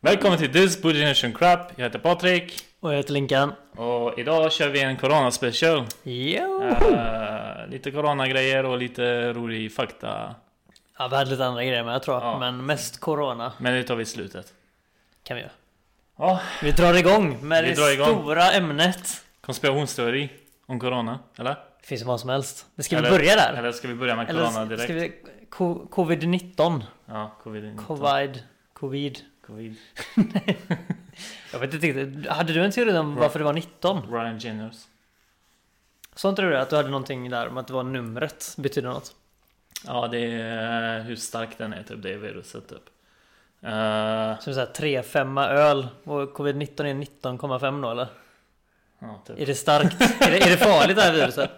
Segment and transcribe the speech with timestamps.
[0.00, 1.72] Välkommen till This Blue Generation Crap.
[1.76, 2.64] Jag heter Patrik.
[2.80, 3.52] Och jag heter Linkan.
[3.76, 5.78] Och idag kör vi en Corona special.
[6.04, 10.34] Eh, lite Corona-grejer och lite rolig fakta.
[10.98, 12.38] Ja, vi hade lite andra grejer med jag tror Ja.
[12.38, 14.52] Men mest Corona Men det tar vi i slutet.
[15.22, 15.52] kan vi göra.
[16.18, 18.06] Ja, Vi drar igång med Vi det igång.
[18.06, 19.24] stora ämnet.
[19.40, 20.28] konspirationsteori
[20.66, 21.18] om Corona.
[21.38, 21.56] Eller?
[21.86, 22.66] Det finns ju vad som helst.
[22.74, 23.52] Men ska eller, vi börja där?
[23.52, 24.82] Eller ska vi börja med Corona Eller direkt?
[24.82, 25.12] ska vi...
[25.48, 26.82] Co- Covid-19?
[27.06, 27.76] Ja, covid.
[27.86, 28.42] Covid?
[28.72, 29.18] Covid?
[29.46, 29.76] covid.
[31.52, 32.30] Jag vet inte.
[32.30, 34.02] Hade du en teori om varför det var 19?
[34.12, 34.86] Ryan Jenners.
[36.14, 39.14] Sånt tror du att du hade någonting där om att det var numret betyder något?
[39.86, 42.02] Ja, det är hur stark den är typ.
[42.02, 42.88] Det är viruset typ.
[43.64, 48.08] Uh, Som såhär 3-5 öl och covid-19 är 19,5 då eller?
[48.98, 49.38] Ja, typ.
[49.40, 50.00] Är det starkt?
[50.00, 51.50] är, det, är det farligt det här viruset?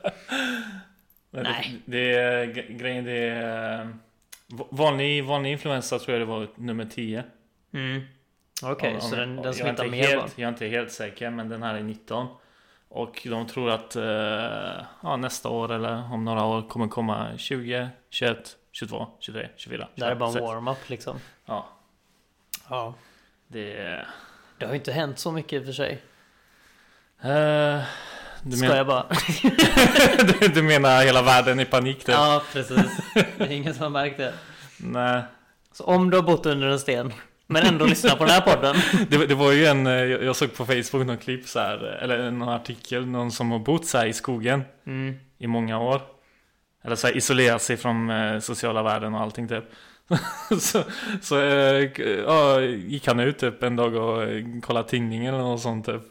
[1.30, 1.76] Men Nej.
[1.84, 2.46] Det, det är
[2.78, 3.80] grejen det är...
[3.80, 3.86] eh,
[4.46, 7.24] va- Vanlig, vanlig influensa tror jag det var nummer 10.
[7.74, 8.00] Mm.
[8.62, 11.62] Okej, Om- så den, den smittar mer helt, Jag är inte helt säker men den
[11.62, 12.26] här är 19.
[12.88, 17.88] Och de tror att eh, ja, nästa år eller om några år kommer komma 20,
[18.10, 19.88] 21, 22, 23, 24.
[19.94, 20.48] Det här är bara en 26.
[20.48, 21.16] warm-up liksom.
[21.46, 21.68] Ja,
[22.70, 22.94] Ja.
[23.48, 23.74] det.
[24.58, 26.02] Det har ju inte hänt så mycket i och för sig.
[27.22, 27.80] Eh,
[28.42, 29.06] du, Ska jag bara?
[30.40, 32.08] du, du menar hela världen i panik typ?
[32.08, 32.86] ja, precis.
[33.14, 34.32] Det är ingen som har märkt det.
[34.76, 35.22] Nej.
[35.72, 37.12] Så om du har bott under en sten,
[37.46, 38.76] men ändå lyssnar på den här podden.
[39.08, 42.30] Det, det var ju en, eh, jag såg på Facebook någon klipp så här, eller
[42.30, 45.14] någon artikel, någon som har bott så här i skogen Mm.
[45.38, 46.02] i många år.
[46.84, 49.64] Eller så här, isolerat sig från eh, sociala världen och allting typ.
[50.60, 50.82] så
[51.22, 51.90] så eh,
[52.26, 56.02] ja, gick han ut typ en dag och eh, kollade tidningen eller något sånt typ.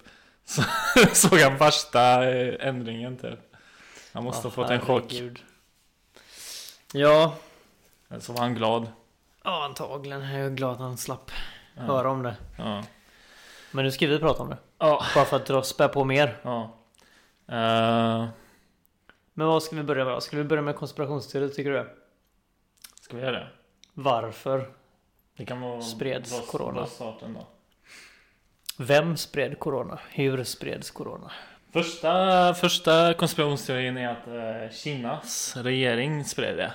[0.47, 0.63] Så
[1.13, 3.39] såg han värsta eh, ändringen typ.
[4.13, 5.11] Han måste ha fått en chock.
[5.11, 5.39] herregud.
[6.93, 7.35] Ja,
[8.19, 8.87] Så var han glad.
[9.43, 10.21] ja, antagligen.
[10.29, 11.31] Jag är glad att han slapp
[11.75, 11.81] Ja.
[11.83, 12.36] höra om det.
[12.57, 12.83] Ja.
[13.71, 14.57] Men nu ska vi prata om det.
[14.77, 15.03] Ja.
[15.15, 16.37] Bara för att dra- spä på mer.
[16.41, 16.63] ja.
[17.47, 18.27] Eh,
[19.33, 20.23] Men vad ska vi börja med?
[20.23, 21.89] Ska vi börja med konspirationsteori tycker du?
[23.02, 23.47] ska vi göra det?
[23.93, 24.69] Varför?
[25.37, 26.71] Det kan vara Spreds bra- corona?
[26.73, 27.47] bra starten då.
[28.77, 29.99] Vem spred corona?
[30.10, 31.32] Hur spreds corona?
[31.73, 36.73] Första, första konspirationsteorin är att eh, Kinas regering spred det.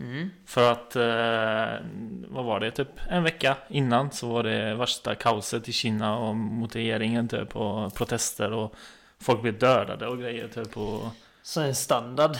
[0.00, 0.30] Mm.
[0.46, 1.86] För att, eh,
[2.28, 6.36] vad var det, typ en vecka innan så var det värsta kaoset i Kina och
[6.36, 8.74] mot regeringen typ och protester och
[9.20, 11.02] folk blev dödade och grejer typ och...
[11.42, 12.36] Så en standard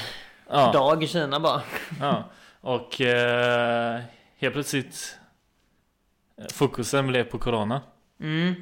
[0.50, 1.62] Ja, dag i Kina bara.
[2.00, 2.24] ja.
[2.60, 4.00] Och eh,
[4.36, 5.18] helt plötsligt
[6.38, 7.80] eh, fokusen blev på corona.
[8.20, 8.54] Mm.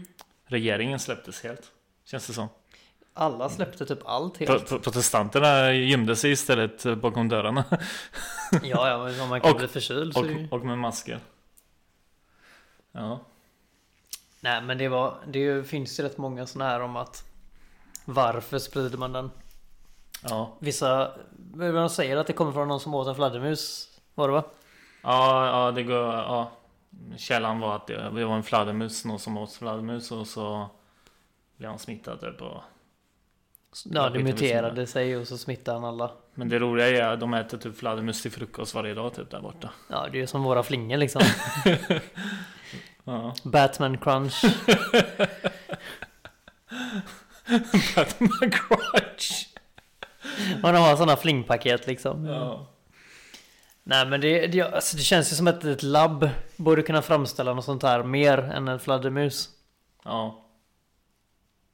[0.47, 1.73] Regeringen släpptes helt.
[2.05, 2.49] Känns det som.
[3.15, 4.69] Alla släppte typ allt helt.
[4.69, 7.65] pro- protestanterna gömde sig istället bakom dörrarna.
[8.63, 10.17] Ja, ja, men om man kan Och- bli förkyld.
[10.17, 11.21] Och, ju- och med masker.
[12.93, 13.21] Ja.
[14.41, 15.15] Nej, men det var...
[15.27, 17.25] Det finns ju rätt många sådana här om att...
[18.05, 19.31] Varför sprider man den?
[20.23, 20.57] Ja.
[20.61, 21.13] Vissa...
[21.55, 23.89] De säger att det kommer från någon som åt en fladdermus.
[24.15, 24.45] Var det va?
[25.03, 25.97] Ja, ja, det går...
[26.15, 26.53] Ja.
[27.17, 30.71] Källan var att det, det var en fladdermus, någon som åt fladdermus och så
[31.57, 32.43] blev han smittad typ.
[32.43, 32.63] Och,
[33.85, 36.11] Ja, det muterade sig och så smittade han alla.
[36.35, 39.41] men det roliga är att de äter typ fladdermus till frukost varje dag typ där
[39.41, 39.71] borta.
[39.91, 41.23] Ja, det är ju som våra flingor liksom.
[43.05, 43.35] Ja.
[43.45, 44.45] Batman crunch.
[47.97, 49.49] Batman Crunch!
[50.63, 52.25] Man har sådana flingpaket liksom.
[52.27, 52.67] Ja.
[53.89, 57.55] Nej men det, det, alltså det känns ju som att ett labb borde kunna framställa
[57.55, 59.49] något sånt här mer än en fladdermus.
[60.05, 60.45] ja,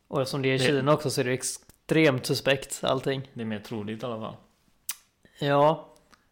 [0.08, 3.30] Och eftersom det är i Det- Kina också så är det extremt suspekt allting.
[3.34, 4.36] det är mer troligt i alla fall.
[5.38, 5.88] Ja,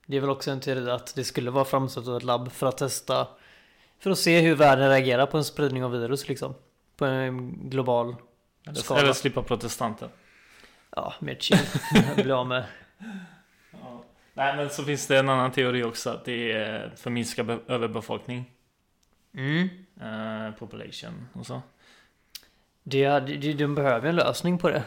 [0.07, 2.67] det är väl också en teori att det skulle vara framställt av ett labb för
[2.67, 3.29] att testa
[3.99, 6.55] för att se hur världen reagerar på en spridning av virus liksom.
[6.97, 8.17] På en global,
[8.67, 9.01] Eller, Skala.
[9.01, 10.09] eller slippa protestanter.
[10.97, 11.59] ja, mer chill.
[12.17, 12.65] Bli av med.
[14.35, 18.51] Nej men så finns det en annan teori också att det är förminskad be- överbefolkning.
[19.35, 19.69] Mm.
[20.01, 21.63] Eh, population och så.
[22.83, 24.83] Det, det, de behöver en lösning på det.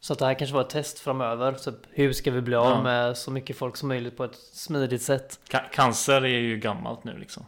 [0.00, 1.52] Så att det här kanske var ett test framöver.
[1.52, 2.82] Typ, hur ska vi bli av Ja.
[2.82, 5.40] med så mycket folk som möjligt på ett smidigt sätt?
[5.50, 7.46] Ca- cancer är ju gammalt nu liksom.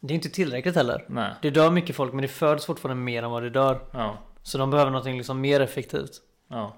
[0.00, 1.04] Det är inte tillräckligt heller.
[1.08, 1.30] Nej.
[1.42, 3.80] Det dör mycket folk men det föds fortfarande mer än vad det dör.
[3.92, 4.18] Ja.
[4.42, 6.10] Så de behöver någonting liksom mer effektivt.
[6.48, 6.76] Ja.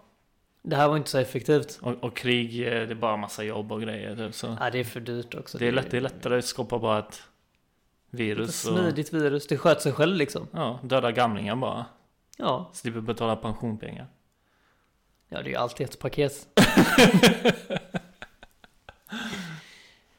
[0.66, 1.78] Det här var inte så effektivt.
[1.82, 4.16] Och, och krig, eh, det är bara massa jobb och grejer.
[4.16, 4.54] Typ, så.
[4.54, 5.58] Nej, det är för dyrt också.
[5.58, 7.22] Det är, lätt, det är lättare att skapa bara ett Ett
[8.10, 9.46] virus och smidigt virus.
[9.46, 10.48] Det sköter sig själv liksom.
[10.52, 11.86] ja, döda gamlingar bara.
[12.36, 12.70] Ja.
[12.72, 14.06] Slipper betala pensionpengar.
[15.28, 16.48] Ja, det är ju alltid ett paket.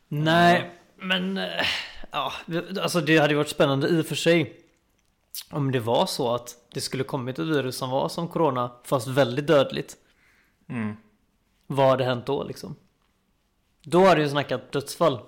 [0.07, 1.65] Nej, men eh,
[2.11, 2.31] ja,
[2.81, 4.61] alltså det hade ju varit spännande i och för sig.
[5.51, 9.07] Om det var så att det skulle kommit ett virus som var som corona, fast
[9.07, 9.97] väldigt dödligt.
[10.67, 10.97] Mm.
[11.67, 12.75] Vad hade hänt då liksom?
[13.83, 15.19] Då hade ju snackat dödsfall.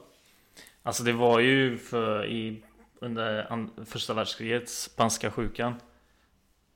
[0.84, 2.64] Alltså det var ju för i
[3.00, 5.76] under första världskriget spanska sjukan.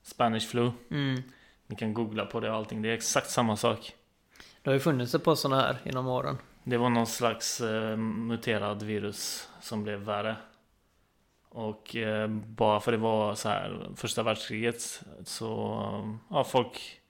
[0.03, 0.71] Spanish flu.
[0.91, 1.21] Mm.
[1.67, 2.81] Ni kan googla på det och allting.
[2.81, 3.95] Det är exakt samma sak.
[4.61, 6.37] Det har ju funnits ett par sådana här genom åren.
[6.63, 10.35] Det var någon slags eh, muterad virus som blev värre.
[11.49, 15.47] Och eh, bara för det var så här första världskriget så
[16.29, 17.00] ja, folk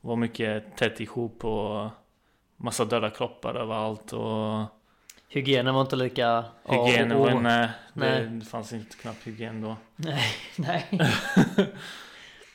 [0.00, 1.90] var mycket tätt ihop och
[2.56, 4.64] massa döda kroppar överallt och
[5.32, 8.26] Hygienen var inte lika hygienen var nej, Nej.
[8.26, 9.76] det fanns inte knappt hygien då.
[9.96, 10.24] Nej,
[10.56, 10.88] nej.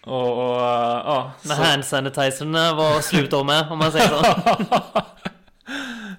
[0.01, 4.23] Och, och ja, När hand sanitizerna var slut då med, om man säger så.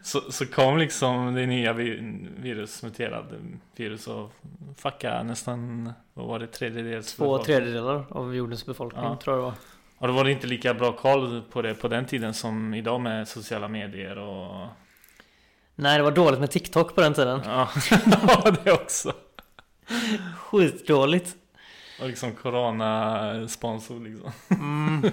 [0.20, 3.34] så, så kom liksom det nya vi- virus, muterade
[3.76, 4.32] virus och
[4.76, 9.16] fucka nästan, vad var det, tredjedels Två tredjedelar av jordens befolkning Ja.
[9.16, 9.54] tror jag det var.
[9.98, 13.00] Och då var det inte lika bra koll på det på den tiden som idag
[13.00, 14.66] med sociala medier och
[15.74, 17.40] Nej, det var dåligt med TikTok på den tiden.
[17.44, 17.68] ja,
[18.64, 19.12] det också.
[20.38, 21.34] Skitdåligt.
[22.00, 24.32] Och liksom corona-sponsor liksom.
[24.50, 25.12] Mm.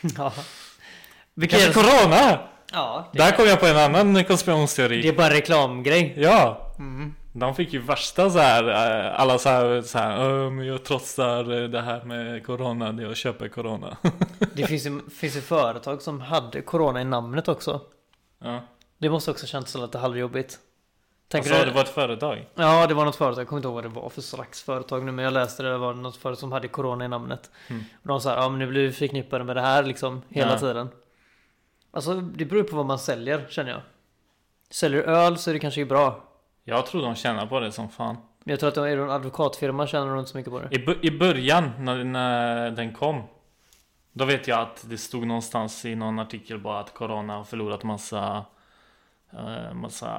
[0.16, 0.32] ja.
[1.34, 2.38] Vilka Kanske är det- corona!
[2.72, 5.02] Ja, Där kom jag på en annan konspirationsteori.
[5.02, 6.14] det är bara reklamgrej.
[6.16, 6.63] Ja!
[6.78, 7.14] Mm.
[7.32, 10.84] De fick ju värsta så här, eh, alla så här, så här "Åh, men jag
[10.84, 13.96] trotsar eh, det här med corona, jag köper corona.
[14.54, 17.80] Det finns ju, finns ju företag som hade corona i namnet också.
[18.38, 18.60] ja.
[18.98, 20.58] Det måste också känts så lite halvjobbigt.
[21.28, 21.70] Tänker Alltså, du?
[21.70, 22.46] det var ett företag?
[22.54, 23.40] Ja, det var något företag.
[23.40, 25.68] Jag kommer inte ihåg vad det var för slags företag nu, men jag läste det.
[25.70, 27.50] Det var något företag som hade corona i namnet.
[27.68, 27.84] Mm.
[28.02, 30.58] Och de sa ja men nu blir vi förknippade med det här liksom hela Ja.
[30.58, 30.88] tiden.
[31.90, 33.80] Alltså, det beror på vad man säljer, känner jag.
[34.70, 36.24] Säljer du öl så är det kanske ju bra.
[36.64, 38.16] Jag tror de tjänar på det som fan.
[38.44, 40.76] Men jag tror att är du en advokatfirma tjänar du inte så mycket på det.
[40.76, 43.22] I, i början när, när den kom
[44.12, 47.82] Då vet jag att det stod någonstans i någon artikel bara att Corona har förlorat
[47.82, 48.44] massa
[49.32, 50.10] eh, Massa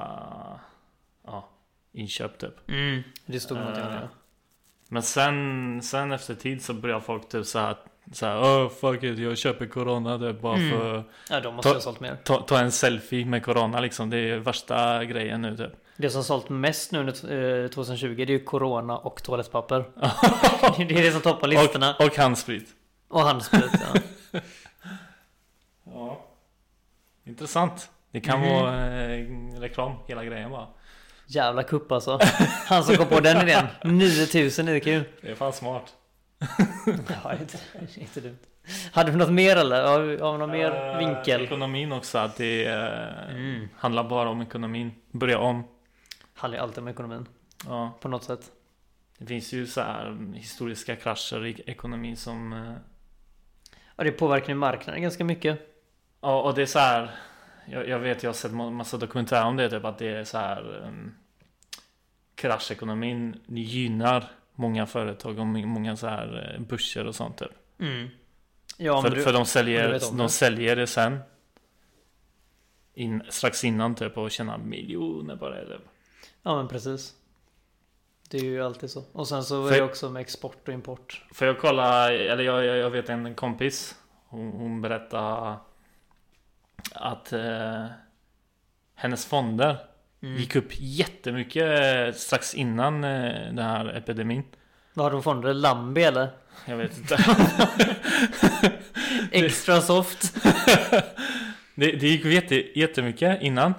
[1.24, 1.48] Ja
[1.92, 3.02] Inköp typ Mm.
[3.26, 4.08] Det stod någonting om Eh, det.
[4.88, 7.76] Men sen Sen efter tid så börjar folk typ så här
[8.12, 10.70] så här, oh fuck it, jag köper Corona det är bara Mm.
[10.70, 12.16] för Ja, de måste ta- ha sålt mer.
[12.24, 16.24] ta, ta en selfie med Corona liksom Det är värsta grejen nu typ Det som
[16.24, 17.12] sålt mest nu under
[17.64, 19.84] eh, 2020 det är ju corona och toalettpapper.
[20.88, 21.94] det är det som toppar listorna.
[21.98, 22.74] och, och handsprit
[23.08, 23.70] Och handsprit.
[24.32, 24.40] Ja.
[25.84, 26.20] Ja
[27.24, 28.48] Intressant Det kan Mhm.
[28.50, 29.26] vara eh,
[29.60, 30.66] reklam hela grejen bara
[31.26, 32.18] Jävla kupp alltså.
[32.66, 33.66] Han som kom på den idén.
[33.98, 34.84] 9000 IQ.
[34.84, 35.94] Det är fan smart
[37.22, 37.58] Ja, inte,
[38.00, 38.38] inte dumt.
[38.92, 39.84] Hade vi något mer eller?
[39.86, 41.42] Har vi, har vi någon mer Eh, vinkel?
[41.44, 43.68] Ekonomin också, att det eh, Mm.
[43.76, 44.92] handlar bara om ekonomin.
[45.12, 45.64] Börja om.
[46.36, 47.28] Handlar ju alltid om ekonomin.
[47.66, 48.52] Ja, På något sätt.
[49.18, 52.52] det finns ju så här historiska krascher i ekonomin som...
[52.52, 52.72] eh,
[53.96, 55.60] Ja, det påverkar ju marknaden ganska mycket.
[56.20, 57.10] Ja, och det är så här...
[57.68, 60.24] Jag, jag vet, jag har sett ma- massa dokumentärer om det, typ att det är
[60.24, 60.82] så här...
[60.86, 61.14] Um,
[62.34, 64.24] kraschekonomin gynnar
[64.54, 67.50] många företag och må- många så här eh, börser och sånt typ.
[67.78, 68.08] Mm.
[68.76, 70.28] Ja, för, du, för de säljer, de det.
[70.28, 71.18] säljer det sen.
[72.94, 75.88] In, strax innan typ och tjänar miljoner på det typ.
[76.46, 77.14] Ja men precis.
[78.30, 79.04] Det är ju alltid så.
[79.12, 81.24] Och sen så är För- det också med export och import.
[81.32, 83.94] Får jag kolla, eller jag, jag, jag vet en kompis
[84.28, 85.56] Hon, hon berättade
[86.92, 87.84] Att eh,
[88.94, 89.76] Hennes fonder
[90.22, 90.36] Mm.
[90.38, 94.42] Gick upp jättemycket eh, strax innan eh, den här epidemin
[94.94, 95.54] Vad har de fonder?
[95.54, 96.28] Lambi eller?
[96.66, 97.16] Jag vet inte
[99.30, 100.34] Extra soft.
[101.74, 103.74] det, det gick jätte, jättemycket innan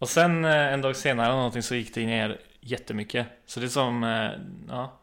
[0.00, 3.66] Och sen eh, en dag senare eller någonting så gick det ner jättemycket Så det
[3.66, 4.30] är som, eh,
[4.68, 4.98] ja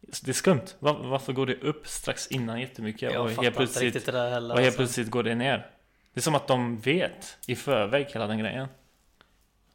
[0.00, 3.56] Det är skumt, Var, varför går det upp strax innan jättemycket Jag och helt inte
[3.56, 4.54] plötsligt riktigt det där heller.
[4.54, 4.78] Och helt alltså.
[4.78, 5.66] plötsligt går det ner.
[6.14, 8.68] Det är som att de vet i förväg hela den grejen.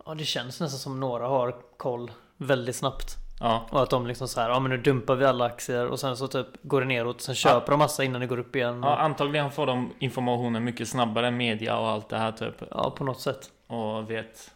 [0.05, 3.15] Ja, det känns nästan som några har koll väldigt snabbt.
[3.39, 5.99] Ja, Och att de liksom så här, ja men nu dumpar vi alla aktier och
[5.99, 7.21] sen så typ går det neråt.
[7.21, 8.79] Sen köper de massa innan det går upp igen.
[8.83, 12.55] ja antagligen får de informationen mycket snabbare än media och allt det här typ.
[12.71, 13.51] Ja, på något sätt.
[13.73, 14.51] Och vet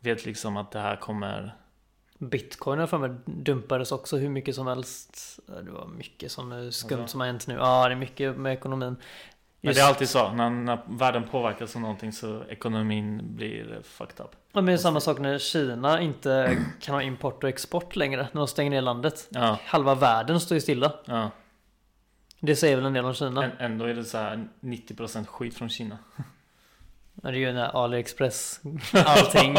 [0.00, 1.54] Vet liksom att det här kommer
[2.18, 5.38] Bitcoin för mig dumpades också hur mycket som helst.
[5.64, 7.12] Det var mycket som är skumt Alltså.
[7.12, 7.54] som har hänt nu.
[7.54, 8.96] Ja, det är mycket med ekonomin.
[9.60, 14.20] Men det är alltid så, när, när världen påverkas av någonting så ekonomin blir fucked
[14.26, 14.30] up.
[14.32, 18.22] Ja, men det är samma sak när Kina inte kan ha import och export längre.
[18.32, 19.28] När de stänger ner landet.
[19.30, 20.92] Ja, Halva världen står ju stilla.
[21.04, 21.30] ja.
[22.40, 23.44] Det säger väl en del om Kina.
[23.44, 25.98] Än- Ändå är det så här 90% skit från Kina.
[27.22, 28.60] Det är ju den här AliExpress,
[29.06, 29.56] allting.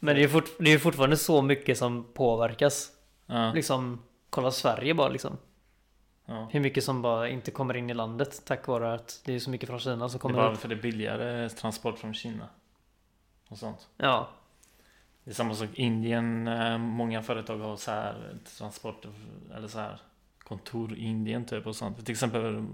[0.00, 2.90] Men det är fort, det är fortfarande så mycket som påverkas.
[3.26, 5.36] Ja, Liksom, kolla Sverige bara liksom.
[6.26, 6.48] ja.
[6.52, 9.50] Hur mycket som bara inte kommer in i landet tack vare att det är så
[9.50, 10.58] mycket från Kina som Det är kommer bara ut.
[10.58, 12.48] för det är billigare transport från Kina.
[13.48, 13.88] Och sånt.
[13.96, 14.28] Ja,
[15.24, 16.48] Det är samma sak Indien.
[16.48, 19.06] eh, Många företag har så här transport
[19.56, 20.00] eller så här
[20.42, 22.04] kontor i Indien typ och sånt.
[22.04, 22.66] Till exempel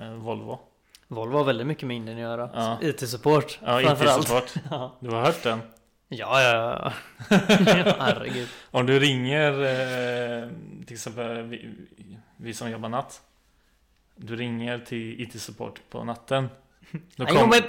[0.00, 0.58] eh, Volvo.
[1.10, 2.50] Volvo har väldigt mycket med Indien att göra.
[2.54, 2.78] Ja.
[2.82, 3.80] IT-support Ja.
[3.80, 4.54] IT-support.
[4.70, 5.60] Ja, Du har hört den?
[6.08, 6.52] ja, ja.
[7.28, 7.36] ja.
[7.98, 8.48] Herregud.
[8.70, 10.48] Om du ringer eh,
[10.86, 11.74] till exempel vi,
[12.36, 13.20] vi som jobbar natt.
[14.16, 16.48] Du ringer till IT-support på natten.
[17.16, 17.62] Då, kom, ja,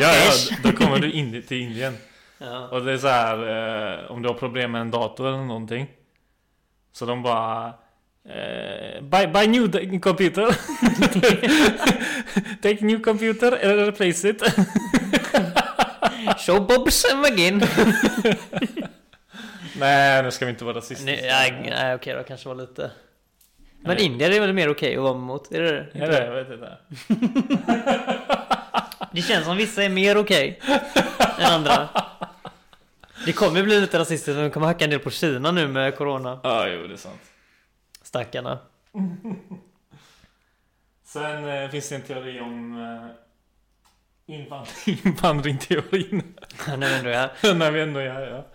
[0.00, 1.96] ja, då kommer du in till Indien.
[2.38, 2.68] Ja.
[2.68, 3.38] Och det är så här
[4.04, 5.86] eh, om du har problem med en dator eller någonting.
[6.92, 7.66] Så de bara
[8.24, 10.56] eh, buy, buy new computer.
[12.62, 14.42] Take new computer and replace it.
[16.38, 17.62] Show Bob Sam again.
[19.78, 21.12] Nej, nu ska vi inte vara rasistiska.
[21.26, 22.90] Nej, nej, okej då, kanske var lite.
[23.82, 24.04] Men Nej.
[24.04, 25.52] Indien är väl mer okej att vara mot?
[25.52, 26.04] Är det det?
[26.04, 26.24] Är det?
[26.26, 26.78] Jag vet inte.
[29.12, 30.60] Det känns som vissa är mer okej
[31.38, 31.88] än andra.
[33.26, 35.96] Det kommer bli lite rasistiskt, men vi kommer hacka en del på Kina nu med
[35.96, 36.40] Corona.
[36.42, 37.20] Ja, jo det är sant.
[38.02, 38.58] Stackarna.
[41.12, 42.78] Sen eh, finns det en teori om
[44.28, 46.34] eh, invandring, invandringteorin.
[46.78, 47.30] Nu är ändå jag.
[47.56, 48.46] När vi ändå är här, ja.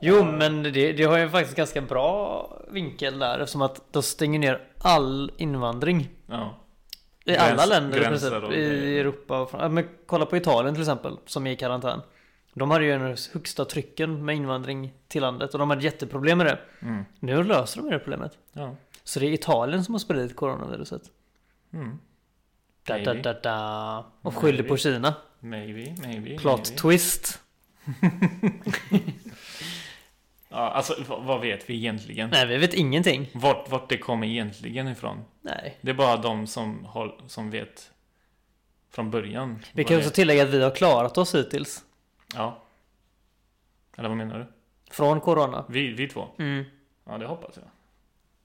[0.00, 4.38] Jo, men det, det har ju faktiskt ganska bra vinkel där eftersom att de stänger
[4.38, 6.08] ner all invandring.
[6.26, 6.54] ja.
[7.24, 8.48] I Gräns- alla länder i gränser princip.
[8.48, 9.00] och I grejer.
[9.00, 12.00] Europa och ja, men kolla på Italien till exempel, som är i karantän.
[12.54, 16.46] De hade ju en högsta trycken med invandring till landet och de hade jätteproblem med
[16.46, 16.58] det.
[16.82, 17.04] Mm.
[17.20, 18.32] Nu löser de det problemet.
[18.52, 18.76] ja.
[19.04, 21.02] Så det är Italien som har spridit coronaviruset.
[21.72, 21.98] Mm.
[22.84, 24.06] Da, da, da, da.
[24.22, 24.76] Och skyller på.
[24.76, 25.14] Kina.
[25.40, 26.38] Maybe, maybe.
[26.38, 26.80] Plot maybe.
[26.80, 27.40] twist.
[30.50, 32.30] Ja, alltså vad vet vi egentligen?
[32.30, 33.30] Nej, vi vet ingenting.
[33.34, 35.24] Vart, vart det kommer egentligen ifrån?
[35.40, 35.78] Nej.
[35.80, 37.90] Det är bara de som, har, som vet
[38.90, 39.58] från början.
[39.72, 41.84] Vi kan också tillägga att vi har klarat oss hittills.
[42.34, 42.62] Ja.
[43.96, 44.46] Eller vad menar du?
[44.90, 45.64] Från Corona.
[45.68, 46.28] Vi, vi två?
[46.38, 46.64] Mm.
[47.04, 47.64] Ja, det hoppas jag.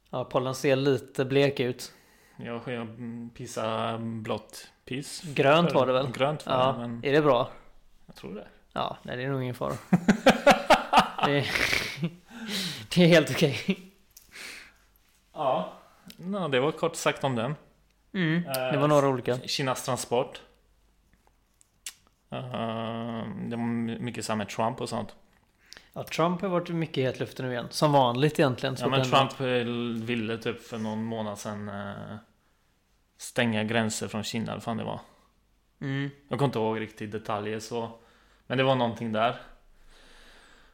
[0.10, 1.94] Ja, pollen ser lite blek ut.
[2.38, 2.88] Jag jag
[3.34, 5.22] pissar blått piss.
[5.22, 6.12] Grönt var det väl?
[6.12, 7.50] Grönt var Ja, det, men är det bra?
[8.06, 8.48] jag tror det.
[8.74, 9.74] Ja, nej det är nog ingen fara.
[11.25, 11.48] det, är,
[12.96, 13.80] det är helt okej.
[15.34, 15.74] Ja.
[16.18, 17.56] No, det var kort sagt om den.
[18.13, 19.40] Mm, det var några olika.
[19.40, 20.42] Kinas transport.
[22.34, 22.40] Uh,
[23.50, 25.16] det var mycket så med Trump och sånt.
[25.94, 27.68] Ja, Trump har varit mycket i hetluften nu igen.
[27.70, 28.78] Som vanligt egentligen.
[28.78, 32.16] så Ja men den- Trump eh, ville typ för någon månad sedan eh,
[33.18, 35.00] stänga gränser från Kina eller fan det var.
[35.82, 36.10] Mm.
[36.28, 37.92] Jag kommer inte ihåg riktigt detaljer så.
[38.48, 39.36] Men det var någonting där.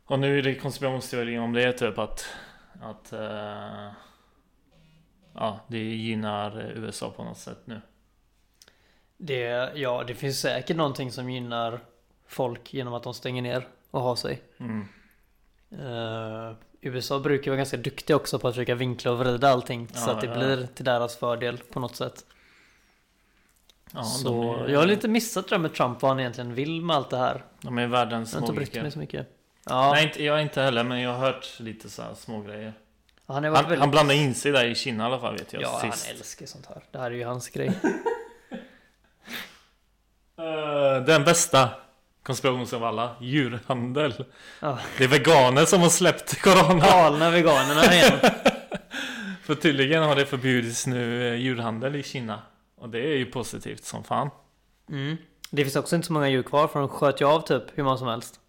[0.06, 2.26] Och nu är det konspirationsteori om det typ att
[2.82, 3.92] att eh,
[5.34, 7.82] ja, det gynnar eh, USA på något sätt nu.
[9.18, 11.80] Det, ja, det finns säkert någonting som gynnar
[12.28, 14.42] folk genom att de stänger ner och har sig.
[14.58, 14.86] Mm.
[15.72, 20.10] Eh, USA brukar vara ganska duktiga också på att försöka vinkla och vrida allting så
[20.10, 20.34] Ja, att det ja.
[20.38, 22.26] blir till deras fördel på något sätt.
[23.94, 26.82] Ja, så är, jag har lite missat det där med Trump vad han egentligen vill
[26.82, 27.44] med allt det här.
[27.62, 29.28] De är världens Jag har inte brytt mig så mycket.
[29.66, 32.74] Ja, Nej, inte, jag inte heller, men jag har hört lite så här små grejer.
[33.28, 33.80] han Han, väldigt...
[33.80, 35.62] han blandade in sig där i Kina i alla fall vet jag.
[35.62, 36.08] Ja, sist.
[36.08, 36.84] han älskar sånt här.
[36.92, 37.72] Det här är ju hans grej.
[40.40, 41.70] Eh, den bästa
[42.30, 44.26] konspirationen av alla, djurhandel.
[44.60, 44.80] Ja.
[44.98, 46.86] Det är veganer som har släppt corona.
[46.86, 48.20] Galna veganerna igen.
[49.44, 52.42] För tydligen har det förbjudits nu eh, djurhandel i Kina.
[52.78, 54.30] Och det är ju positivt som fan.
[54.90, 55.18] Mm.
[55.52, 57.84] Det finns också inte så många djur kvar för de sköt ju av typ hur
[57.84, 58.40] många som helst.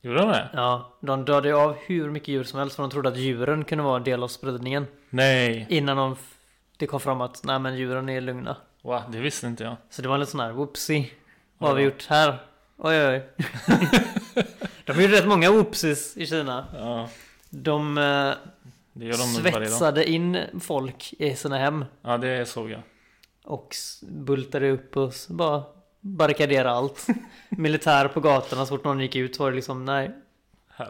[0.00, 0.48] Gjorde de det?
[0.52, 3.84] Ja, de dödade av hur mycket djur som helst för de trodde att djuren kunde
[3.84, 4.86] vara en del av spridningen.
[5.10, 5.66] Nej.
[5.70, 6.16] Innan de
[6.76, 8.56] det kom fram att nej men djuren är lugna.
[8.82, 9.76] Wow, det visste inte jag.
[9.90, 11.10] Så det var lite sån här whoopsie.
[11.58, 12.38] Vad har vi gjort här?
[12.80, 13.22] Oj oj
[14.84, 16.66] de ju rätt många whoopsies i Kina.
[16.74, 17.08] Ja,
[17.50, 18.34] De eh,
[18.92, 21.84] de svetsade in folk i sina hem.
[22.02, 22.80] Ja, det såg jag.
[23.44, 25.62] Och bultade upp och bara
[26.00, 27.06] barrikadera allt.
[27.48, 30.10] Militär på gatorna så fort någon gick ut var det liksom nej.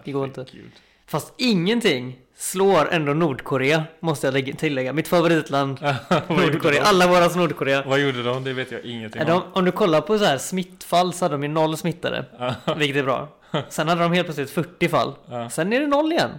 [0.05, 0.41] Det går inte.
[0.41, 0.73] Herregud.
[1.07, 4.93] Fast ingenting slår ändå Nordkorea måste jag lägga- tillägga.
[4.93, 5.79] Mitt favoritland.
[6.29, 6.83] Nordkorea.
[6.85, 7.83] Alla våras Nordkorea.
[7.87, 8.45] Vad gjorde de?
[8.45, 9.43] Det vet jag ingenting de, om.
[9.53, 12.25] om du kollar på så här smittfall så hade de ju noll smittade.
[12.77, 13.29] Vilket är bra.
[13.69, 15.15] Sen hade de helt plötsligt 40 fall.
[15.31, 15.51] Ja.
[15.51, 16.31] Sen är det noll igen.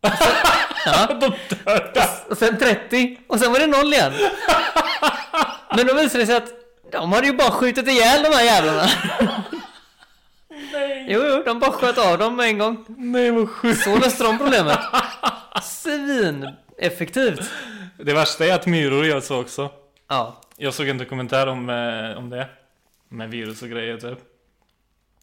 [0.86, 1.06] Ja.
[1.20, 1.32] De
[1.64, 2.04] döda!
[2.30, 4.12] Och sen 30 och sen var det noll igen.
[5.76, 6.48] Men då visade det sig att
[6.92, 8.86] de hade ju bara skjutit ihjäl de här jävlarna.
[10.72, 11.06] Nej!
[11.08, 12.84] Jo, jo, de bara sköt av dem med en gång.
[12.88, 13.82] Nej vad sjukt!
[13.84, 14.78] Så löste de problemet.
[15.60, 17.50] Svin-effektivt.
[17.96, 19.70] Det värsta är att myror gör så också.
[20.08, 20.40] Ja.
[20.56, 22.48] Jag såg en dokumentär om, eh, om det.
[23.08, 24.18] Med virus och grejer typ.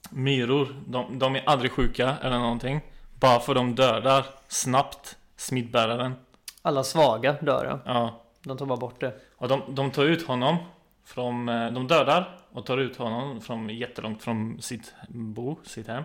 [0.10, 2.82] Myror, de, de är aldrig sjuka eller någonting.
[3.20, 6.14] Bara för de dödar snabbt smittbäraren.
[6.62, 8.24] Alla svaga dör ja.
[8.44, 9.20] De tar bara bort det.
[9.38, 10.58] Och de, de tar ut honom
[11.06, 16.04] från, eh, de dödar och tar ut honom från jättelångt från sitt bo, sitt hem.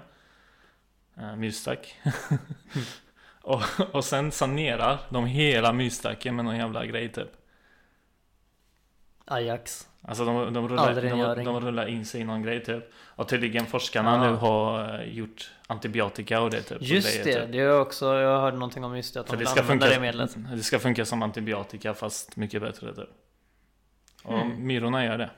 [1.18, 1.94] Uh, myrstack.
[3.44, 7.28] och, och sen sanerar de hela myrstacken med någon jävla grej typ.
[9.24, 9.88] Ajax.
[10.02, 10.94] Alltså de, de, rullar,
[11.34, 12.84] de, de rullar in sig i någon grej typ.
[12.96, 14.30] Och tydligen forskarna Ja.
[14.30, 16.78] nu har eh, gjort antibiotika och det typ.
[16.82, 17.52] Just grejer, det, Typ.
[17.52, 20.00] det är också, jag hörde någonting om just det, att de det ska, funka, det
[20.00, 20.36] medlet.
[20.56, 23.08] det ska funka som antibiotika fast mycket bättre typ.
[24.24, 24.66] Och Hmm.
[24.66, 25.30] myrorna gör det.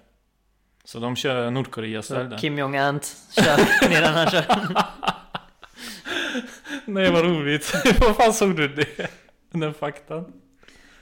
[0.84, 2.38] Så de kör Nordkorea Så där.
[2.38, 4.44] Kim Jong-Ant kör medan han kör.
[6.86, 7.72] Nej vad roligt.
[8.00, 9.10] Vad fan såg du det?
[9.50, 10.32] Den faktan?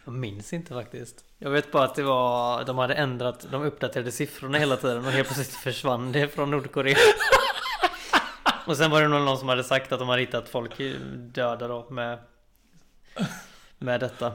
[0.04, 1.24] Jag minns inte faktiskt.
[1.38, 5.12] Jag vet bara att det var, de hade ändrat, de uppdaterade siffrorna hela tiden och
[5.12, 6.96] helt plötsligt försvann det från Nordkorea.
[8.66, 10.72] Och sen var det någon som hade sagt att de hade hittat folk
[11.34, 12.18] döda då med
[13.78, 14.32] med detta.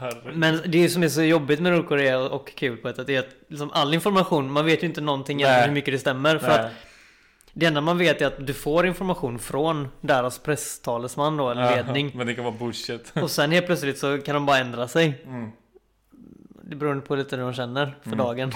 [0.00, 0.36] Herregud.
[0.36, 3.34] Men det som är så jobbigt med Nordkorea och kul på ett sätt är att
[3.48, 6.38] liksom all information, man vet ju inte någonting egentligen hur mycket det stämmer.
[6.38, 6.70] För att Nej.
[7.52, 12.12] Det enda man vet är att du får information från deras presstalesman då, eller ledning.
[12.14, 13.12] Men det kan vara bullshit.
[13.14, 15.22] Och sen helt plötsligt så kan de bara ändra sig.
[15.26, 15.50] Mm.
[16.62, 18.18] Det beror på lite hur de känner för Mm.
[18.18, 18.52] dagen.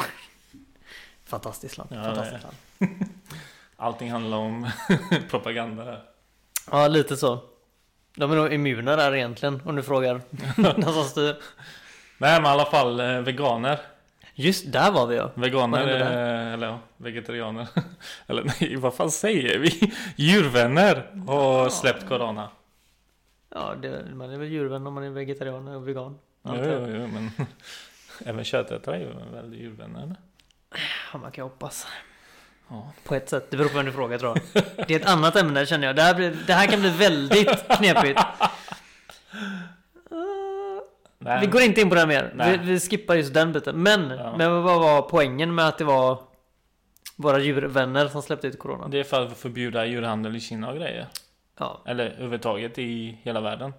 [1.24, 1.90] Fantastiskt land.
[1.92, 2.56] Ja, Fantastiskt land.
[3.76, 4.70] Allting handlar om
[5.30, 6.02] propaganda där.
[6.70, 7.38] Ja, lite så.
[8.16, 10.20] De är nog immuna där egentligen, om du frågar
[10.56, 11.36] den som styr.
[12.18, 13.80] Nej men i alla fall eh, veganer.
[14.34, 15.30] Just där var vi ja.
[15.34, 15.86] Veganer,
[16.54, 17.68] eller ja, vegetarianer.
[18.26, 19.92] eller nej, vad fan säger vi?
[20.16, 22.48] Djurvänner har släppt corona.
[23.54, 26.18] Ja, det, man är väl djurvän om man är vegetarian och vegan.
[26.42, 26.56] Jag.
[26.56, 27.30] jo, jo, men
[28.24, 30.16] även köttätare är ju väl djurvänner eller?
[31.12, 31.86] Ja, man kan hoppas.
[32.68, 32.92] Ja.
[33.04, 33.50] På ett sätt.
[33.50, 34.64] Det beror på vem du frågar tror jag.
[34.88, 35.96] Det är ett annat ämne känner jag.
[35.96, 38.20] Det här, blir, det här kan bli väldigt knepigt.
[41.24, 42.34] Nej, Vi går inte in på det mer.
[42.62, 43.82] Vi, vi skippar just den biten.
[43.82, 44.34] Men, Ja.
[44.36, 46.18] men vad var poängen med att det var
[47.16, 48.88] våra djurvänner som släppte ut corona?
[48.88, 51.06] Det är för att förbjuda djurhandel i Kina och grejer.
[51.58, 53.72] Ja, Eller överhuvudtaget i hela världen.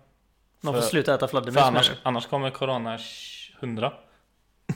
[0.61, 2.97] man För- får sluta äta För fladdermus annars, annars kommer corona
[3.59, 3.93] 100.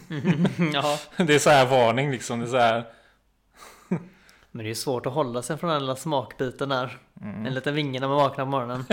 [0.08, 0.21] du?
[0.73, 2.39] Ja, Det är så här varning liksom.
[2.39, 2.84] Det är så här.
[4.51, 6.97] men det är svårt att hålla sig från den lilla smakbiten där.
[7.21, 7.45] Mm.
[7.45, 8.86] En liten vinge när man vaknar på morgonen.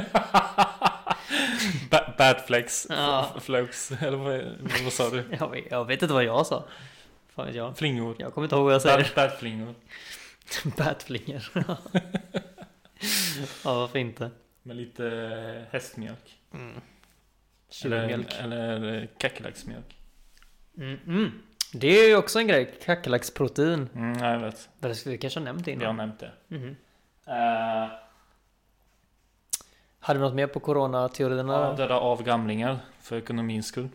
[1.91, 2.87] Ba- Batflex.
[2.91, 3.33] Ja.
[3.37, 3.93] F- Flokes.
[3.93, 4.45] Eller vad,
[4.85, 5.25] vad sa du?
[5.41, 6.65] Jag vet, jag vet inte vad jag sa.
[7.35, 7.79] Fan vet jag.
[7.79, 8.17] Flingor.
[8.19, 8.99] Jag kommer inte ihåg vad jag säger.
[8.99, 9.75] Bat- Batflingor.
[10.77, 11.43] Batflingor.
[13.65, 14.31] ja, varför inte?
[14.62, 16.39] Med lite eh, hästmjölk.
[16.55, 16.81] Mm.
[17.85, 19.97] Eller, eller eh, kackerlacksmjölk.
[20.79, 21.33] Mm, mm.
[21.73, 22.75] Det är ju också en grej.
[22.85, 23.89] Kackerlacksprotein.
[23.95, 24.69] Mm, ja, jag vet.
[24.81, 25.97] Det vi kanske ha nämnt Jag har innan.
[25.97, 26.31] nämnt det.
[26.49, 26.77] Mhm.
[27.29, 27.93] Uh,
[30.07, 31.73] Hade vi något mer på coronateorierna?
[31.73, 33.88] döda av gamlingar för ekonomins skull.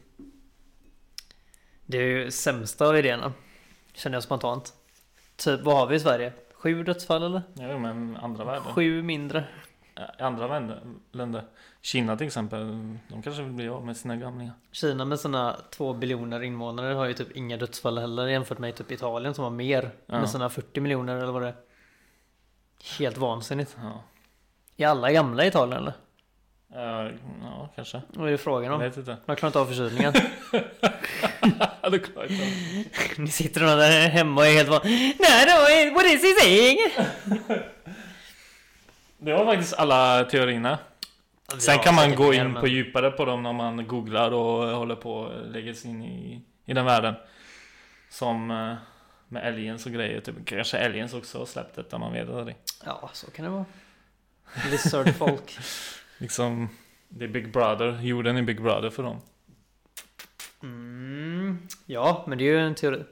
[1.86, 3.34] Det är ju sämsta av idéerna.
[3.94, 4.74] Känner jag spontant.
[5.36, 6.34] Typ, vad har vi i Sverige?
[6.54, 7.42] Sju dödsfall eller?
[7.54, 8.74] Ja, men andra världar.
[8.74, 9.44] Sju mindre.
[10.20, 10.60] I andra
[11.12, 11.44] länder.
[11.82, 12.98] Kina till exempel.
[13.08, 14.54] De kanske vill bli av med sina gamlingar.
[14.72, 18.92] Kina med sina två biljoner invånare har ju typ inga dödsfall heller jämfört med typ
[18.92, 19.92] Italien som har mer.
[20.06, 20.20] Ja.
[20.20, 21.56] Med sina 40 miljoner eller vad det är.
[23.00, 23.78] Helt vansinnigt.
[23.82, 24.04] Ja,
[24.82, 25.94] Är alla gamla i Italien eller?
[27.06, 28.02] Eh, ja kanske.
[28.08, 28.80] Vad är det frågan Jag om?
[28.80, 29.12] vet inte.
[29.12, 30.14] De har klarat av förkylningen.
[31.84, 32.30] Ja, det är klart.
[33.18, 34.82] Ni sitter nog där hemma och är helt van.
[34.84, 36.78] Nej då, what is he saying?
[39.18, 40.80] Det var faktiskt alla teorierna.
[41.58, 44.96] Sen kan man gå in men- på djupare på dem när man googlar och håller
[44.96, 47.14] på och lägger sig in i, i den världen.
[48.10, 48.74] Som eh,
[49.28, 50.22] med aliens och grejer.
[50.22, 52.56] Typ, kanske aliens också har släppt detta, man vet aldrig.
[52.86, 53.66] Ja, så kan det vara.
[54.72, 55.58] Lizard folk.
[56.18, 56.70] Liksom,
[57.10, 58.00] det är Big Brother.
[58.02, 59.22] Jorden är Big Brother för dem.
[60.64, 63.04] Mm, ja, men det är ju en teori.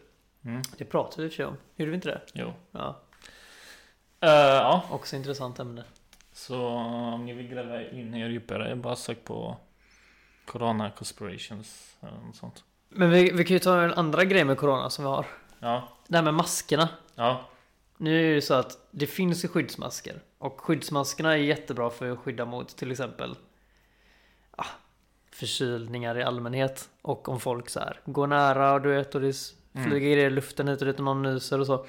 [0.45, 0.61] Mm.
[0.77, 1.57] Det pratade vi i om.
[1.75, 2.21] Gjorde vi inte det?
[2.33, 2.53] Jo.
[2.71, 3.01] Ja,
[4.21, 5.83] Eh, ja, också intressant ämne.
[6.33, 9.57] så om ni vill gräva in er djupare, bara sök på
[10.45, 12.63] Corona Conspirations eller något sånt.
[12.89, 15.25] Men vi, vi kan ju ta en andra grej med corona som vi har.
[15.59, 16.89] Ja, Det här med maskerna.
[17.15, 17.49] ja,
[17.97, 20.21] Nu är det ju så att det finns ju skyddsmasker.
[20.39, 23.35] Och skyddsmaskerna är jättebra för att skydda mot till exempel
[24.51, 24.65] ah,
[25.31, 26.89] förkylningar i allmänhet.
[27.01, 29.35] Och om folk så här går nära och du vet och det
[29.73, 29.89] Mm.
[29.89, 31.85] flyger grejer i luften hit och dit och någon nyser och så.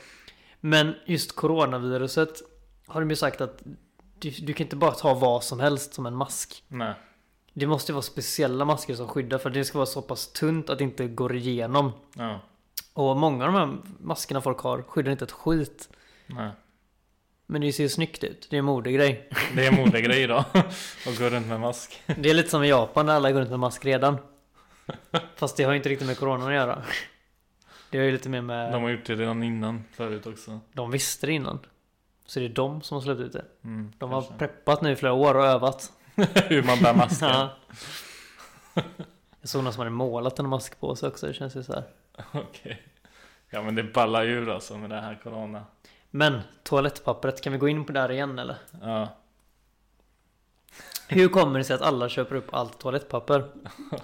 [0.61, 2.43] Men just coronaviruset
[2.87, 3.63] har de ju sagt att
[4.19, 6.65] du, du kan inte bara ta vad som helst som en mask.
[6.69, 6.95] Nej.
[7.53, 10.79] Det måste vara speciella masker som skyddar för det ska vara så pass tunt att
[10.79, 11.93] det inte går igenom.
[12.15, 12.41] Ja.
[12.95, 15.89] Och många av de här maskerna folk har skyddar inte ett skit.
[16.27, 16.51] Nej.
[17.51, 18.47] Men det ser snyggt ut.
[18.51, 19.29] Det är en modegrej.
[19.55, 20.45] Det är en modegrej idag.
[21.07, 22.03] Att gå runt med mask.
[22.07, 24.19] Det är lite som i Japan där alla går runt med mask redan.
[25.37, 26.83] Fast det har ju inte riktigt med corona att göra.
[27.91, 28.73] Det har ju lite mer med...
[28.73, 30.61] De har gjort det redan innan förut också.
[30.73, 31.59] De visste det innan.
[32.27, 33.45] Så det är de som har släppt ut det.
[33.65, 34.39] Mm, De har kanske.
[34.39, 35.93] preppat nu i flera år och övat.
[36.49, 37.29] Hur man bär masken.
[37.29, 37.51] Ja.
[39.41, 41.27] Jag såg någon som hade målat en mask på sig också.
[41.27, 41.85] Det känns ju så här.
[42.33, 42.83] Okej.
[43.51, 45.65] Ja men det ballar ur alltså med det här corona.
[46.11, 48.57] Men toalettpappret, kan vi gå in på det här igen eller?
[48.83, 49.09] Ja.
[51.09, 53.45] Hur kommer det sig att alla köper upp allt toalettpapper?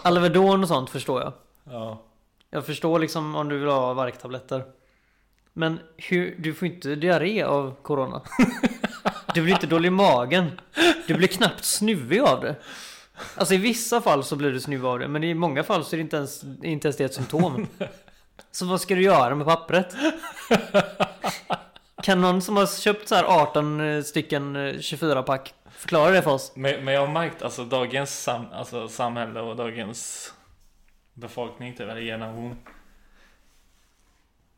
[0.03, 1.33] Alvedon och sånt förstår jag.
[1.65, 2.03] Ja.
[2.51, 4.65] Jag förstår liksom om du vill ha värktabletter.
[5.53, 8.23] Men hur, du får inte diarré av corona.
[9.35, 10.61] Du blir inte dålig i magen.
[11.07, 12.57] Du blir knappt snuvig av det.
[13.37, 15.09] Alltså i vissa fall så blir du snuvig av det.
[15.09, 17.67] Men i många fall så är det inte ens, inte ens det ett symptom.
[18.51, 19.97] Så vad ska du göra med pappret?
[22.07, 26.53] Kan någon som har köpt så här 18 stycken 24-pack förklara det för oss?
[26.57, 30.33] Men, men jag har märkt alltså dagens sam, alltså, samhälle och dagens
[31.15, 32.57] befolkning typ, eller generation.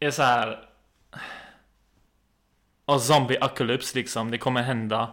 [0.00, 0.68] Är så här.
[2.84, 4.30] Och zombie apocalypse liksom.
[4.30, 5.12] Det kommer hända.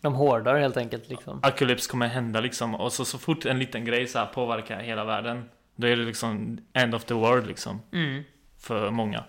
[0.00, 1.38] De hårdar helt enkelt liksom.
[1.42, 2.74] Apocalypse kommer hända liksom.
[2.74, 5.50] Och så, så fort en liten grej så här påverkar hela världen.
[5.76, 7.82] Då är det liksom end of the world liksom.
[7.92, 8.24] Mm.
[8.58, 9.24] För många.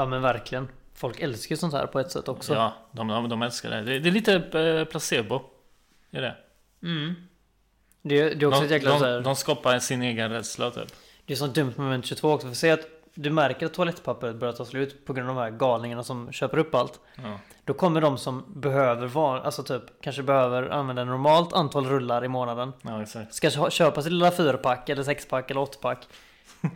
[0.00, 0.68] Ja men verkligen.
[0.94, 2.54] Folk älskar ju sånt här på ett sätt också.
[2.54, 3.82] Ja, de, de, de älskar det.
[3.82, 3.98] det.
[3.98, 5.40] Det är lite eh, placebo.
[6.10, 6.36] Är det.
[6.82, 7.14] Mm.
[8.02, 10.70] Det, det är också De, ett jäkla så här, de, de skapar sin egen rädsla
[10.70, 10.88] typ.
[11.26, 12.46] Det är så dumt med moment 22 också.
[12.48, 12.80] För säg att
[13.14, 16.58] du märker att toalettpappret börjar ta slut på grund av de här galningarna som köper
[16.58, 17.00] upp allt.
[17.16, 17.38] Ja.
[17.64, 22.28] Då kommer de som behöver vara, alltså typ kanske behöver använda normalt antal rullar i
[22.28, 22.72] månaden.
[22.82, 23.34] ja, exakt.
[23.34, 26.06] Ska kö- köpa sitt lilla fyrpack eller sexpack eller åttpack.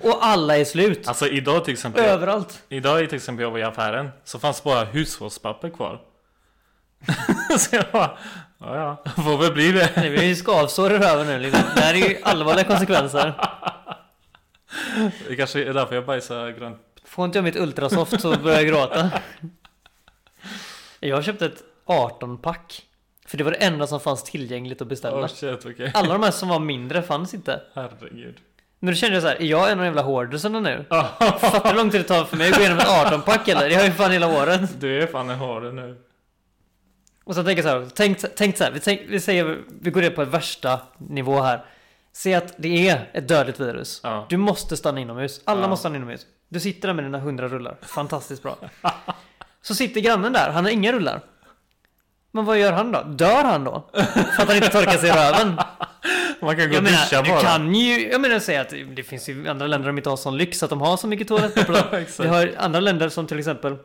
[0.01, 1.09] Och alla är slut.
[1.09, 2.05] Alltså idag till exempel.
[2.05, 2.63] Överallt.
[2.69, 6.01] Idag till exempel jag var i affären så fanns bara hushållspapper kvar.
[7.59, 8.19] så jag bara,
[8.59, 9.91] ja ja, får väl bli det.
[9.95, 11.63] Det blir ju skavsår i röven nu liksom.
[11.75, 13.35] Det här är ju allvarliga konsekvenser.
[15.29, 16.81] Det kanske är därför jag bajsar grönt.
[17.05, 19.11] Får inte jag mitt ultrasoft så börjar jag gråta.
[21.01, 22.83] Jag köpte ett 18-pack.
[23.27, 25.17] För det var det enda som fanns tillgängligt att beställa.
[25.17, 25.91] Oh shit, okej.
[25.95, 27.63] Alla de här som var mindre fanns inte.
[27.75, 28.41] Herregud.
[28.81, 30.85] Men då kände jag så här, är jag en av de jävla hoardersarna nu?
[30.91, 33.69] Fattar du hur lång tid det tar för mig att gå igenom ett 18-pack eller?
[33.71, 34.81] Jag har ju fan hela året.
[34.81, 35.97] Du är fan en hare nu.
[37.25, 39.91] Och så tänker jag så här, tänk, tänk så här, vi, tänk, vi säger, vi
[39.91, 41.65] går ner på ett värsta nivå här.
[42.13, 44.01] Se att det är ett dödligt virus.
[44.03, 44.27] Ja.
[44.29, 45.41] Du måste stanna inomhus.
[45.45, 45.69] Alla Ja.
[45.69, 46.27] måste stanna inomhus.
[46.49, 47.77] Du sitter där med dina 100 rullar.
[47.83, 48.57] Fantastiskt bra.
[49.63, 51.21] Så sitter grannen där, han har inga rullar.
[52.35, 53.03] Men vad gör han då?
[53.03, 53.85] Dör han då?
[54.37, 55.57] För att han inte torkar sig i röven?
[56.41, 57.41] Man kan gå Jag och duscha menar, du bara.
[57.41, 60.37] kan ju, jag menar säga att det finns ju andra länder som inte har sån
[60.37, 62.07] lyx att de har så mycket toalettpapper.
[62.23, 63.77] Vi har andra länder som till exempel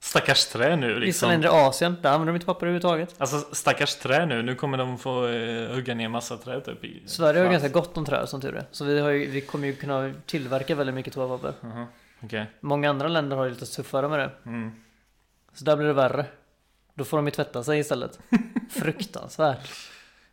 [0.00, 1.30] Stackars trä nu vissa liksom.
[1.30, 3.14] länder i Asien, där använder de inte papper överhuvudtaget.
[3.18, 4.42] Alltså stackars trä nu.
[4.42, 6.84] Nu kommer de få eh, hugga ner massa trä typ.
[6.84, 8.64] I, Sverige har ju ganska gott om träd som tur är.
[8.70, 11.52] Så vi, har ju, vi kommer ju kunna tillverka väldigt mycket toapapper.
[11.60, 11.86] Jaha,
[12.24, 12.46] Okej.
[12.60, 14.30] Många andra länder har ju lite tuffare med det.
[14.46, 14.72] Mm.
[15.54, 16.26] Så där blir det värre.
[16.98, 18.18] Då får de ju tvätta sig istället.
[18.70, 19.70] Fruktansvärt.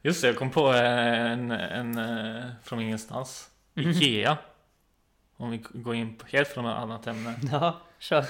[0.02, 3.50] Just det, jag kom på en, en, eh, från ingenstans.
[3.74, 3.90] Mhm.
[3.90, 4.38] Ikea.
[5.38, 7.40] Om vi går in på helt från ett annat ämne.
[7.52, 8.26] Ja, kör.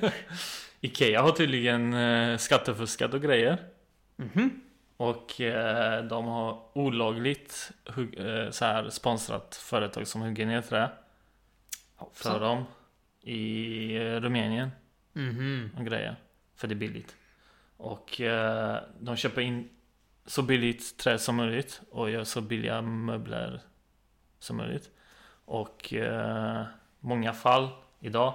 [0.80, 3.58] Ikea har tydligen eh, skattefuskat och grejer.
[4.16, 4.60] Mhm.
[4.96, 7.70] Och eh, de har olagligt
[8.16, 10.88] eh, så här, sponsrat företag som hugger ner trä
[12.12, 12.64] för dem
[13.22, 14.70] i eh, Rumänien
[15.12, 15.70] Mhm.
[15.78, 16.16] och grejer.
[16.56, 17.16] För det är billigt.
[17.80, 19.68] Och eh, de köper in
[20.26, 23.60] så billigt trä som möjligt och gör så billiga möbler
[24.38, 24.90] som möjligt.
[25.44, 26.62] Och eh,
[27.00, 27.68] många fall
[28.00, 28.34] idag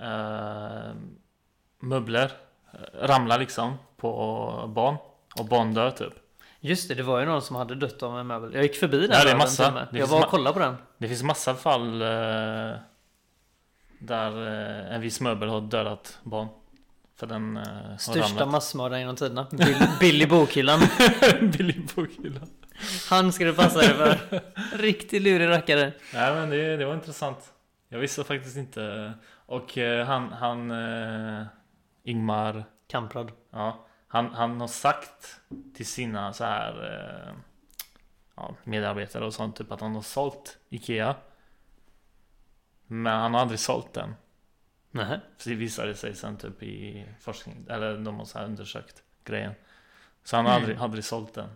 [0.00, 0.94] eh,
[1.78, 2.32] möbler
[2.72, 4.10] eh, ramlar liksom på
[4.74, 4.96] barn
[5.38, 6.12] och barn dör typ.
[6.60, 8.54] Just det, det var ju någon som hade dött av en möbel.
[8.54, 9.10] Jag gick förbi den.
[9.18, 9.88] Ja, det är massa.
[9.92, 10.76] Det Jag var och kollade på den.
[10.98, 12.76] Det finns massa fall eh,
[13.98, 16.48] där eh, en viss möbel har dödat barn.
[17.16, 19.46] För den eh, har Största massmördaren genom tiderna.
[19.50, 20.80] Bill, Billy Bokhyllan.
[21.40, 22.48] Billig bokhyllan.
[23.10, 24.40] Han skulle passa dig för.
[24.76, 25.92] Riktigt lurig rackare.
[26.14, 27.52] Nej men det, det var intressant.
[27.88, 29.12] Jag visste faktiskt inte.
[29.46, 31.46] Och eh, han, han eh,
[32.02, 33.32] Ingmar, Kamprad.
[33.50, 35.40] ja, han, han har sagt
[35.74, 37.34] till sina så här eh,
[38.36, 41.14] ja, medarbetare och sånt, typ att han har sålt Ikea.
[42.86, 44.14] Men han har aldrig sålt den.
[44.96, 45.20] Nej.
[45.36, 49.52] Så det visade sig sen typ i forskning, eller de har så här undersökt grejen.
[50.24, 50.62] Så han har Mm.
[50.62, 51.48] aldrig, aldrig sålt den.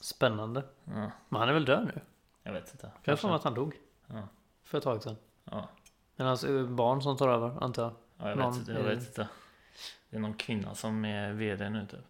[0.00, 0.62] Spännande.
[0.84, 2.00] Ja, Men han är väl död nu?
[2.42, 2.90] jag vet inte.
[3.04, 3.74] Jag har för att han dog.
[4.06, 4.28] Ja.
[4.64, 5.16] För ett tag sedan.
[5.44, 5.68] Ja,
[6.16, 7.92] Men hans eh, barn som tar över, antar jag.
[8.18, 9.28] ja jag, Någon vet inte, jag vet inte.
[10.10, 12.00] Det är någon kvinna som är VD nu typ.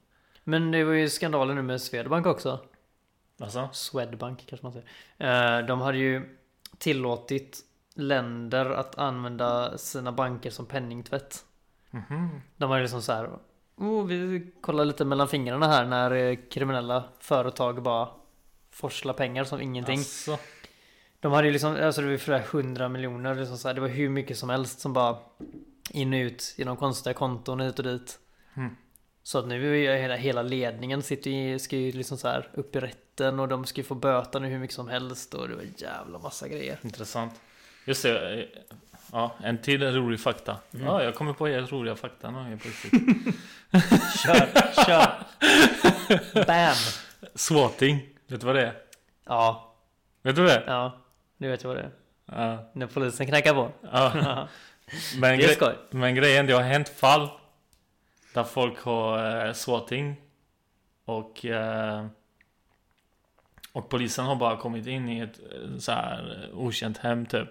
[0.45, 2.61] Men det var ju skandaler nu med Swedbank också.
[3.41, 3.69] Alltså?
[3.73, 5.61] Swedbank kanske man säger.
[5.61, 6.39] Eh, De hade ju
[6.79, 11.45] tillåtit länder att använda sina banker som penningtvätt.
[11.91, 12.41] Mhm.
[12.57, 13.31] De var liksom så här.
[13.77, 18.09] Oh, vi kollar lite mellan fingrarna här när eh, kriminella företag bara
[18.71, 19.99] forslar pengar som ingenting.
[19.99, 20.39] Alltså,
[21.21, 23.89] De hade ju liksom, alltså det var flera hundra miljoner, liksom så här, det var
[23.89, 25.19] hur mycket som helst som bara
[25.91, 28.19] in och ut genom konstiga konton hit och dit.
[28.55, 28.77] Mm.
[29.23, 32.77] Så att nu är hela, hela ledningen sitter ju, ska ju liksom så här upp
[32.77, 35.55] i rätten och de ska ju få böta nu hur mycket som helst och det
[35.55, 36.79] var jävla massa grejer.
[36.83, 37.41] intressant.
[37.85, 38.49] Just det.
[39.13, 40.57] Ja, en till rolig fakta.
[40.75, 40.87] Mm.
[40.87, 42.93] Ja, jag kommer på helt roliga fakta nu helt plötsligt.
[44.25, 46.47] Kör, kör!
[46.47, 46.75] Bam!
[47.35, 48.01] Swatting.
[48.27, 48.75] Vet du vad det är?
[49.27, 49.75] Ja,
[50.23, 50.65] Vet du det?
[50.67, 50.99] ja,
[51.37, 51.91] nu vet jag vad det är.
[52.27, 52.71] Ja.
[52.75, 53.73] När polisen knackar på.
[53.93, 54.49] ja.
[55.19, 55.75] Men, Det är skoj.
[55.91, 57.29] men grejen, det har hänt fall
[58.35, 60.17] där folk har eh, swatting
[61.05, 62.07] och eh,
[63.75, 67.49] och polisen har bara kommit in i ett eh, så här eh, okänt hem typ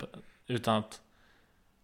[0.48, 1.02] utan att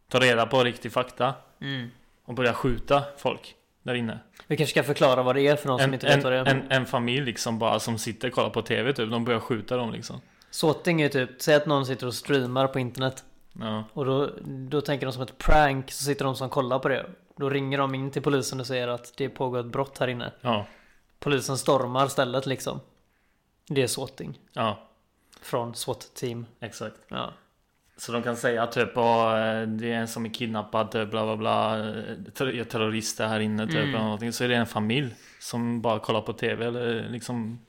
[0.07, 1.89] ta reda på riktig fakta Mm.
[2.25, 4.19] och börja skjuta folk där inne.
[4.47, 6.47] Vi kanske ska förklara vad det är för som En, inte vet vad det en,
[6.47, 6.51] är.
[6.51, 9.77] en, en familj liksom bara som sitter och kollar på TV typ, de börjar skjuta
[9.77, 10.21] dem liksom.
[10.49, 13.23] Såting är ju typ, säg att någon sitter och streamar på internet.
[13.59, 16.87] Ja, Och då, då tänker de som ett prank så sitter de som kollar på
[16.89, 17.05] det.
[17.37, 20.31] Då ringer de in till polisen och säger att det pågår ett brott här inne.
[20.41, 20.65] ja,
[21.19, 22.79] Polisen stormar stället liksom.
[23.71, 24.39] Det är swatting.
[24.53, 24.87] ja,
[25.41, 26.45] Från SWAT-team.
[26.59, 26.95] exakt.
[27.07, 27.33] Ja.
[27.97, 29.33] Så de kan säga typ att
[29.79, 31.75] det är en som är kidnappad, typ, bla bla bla,
[32.33, 33.89] ter- terrorister här inne typ Mm.
[33.89, 34.33] eller någonting.
[34.33, 37.59] Så är det en familj som bara kollar på TV eller liksom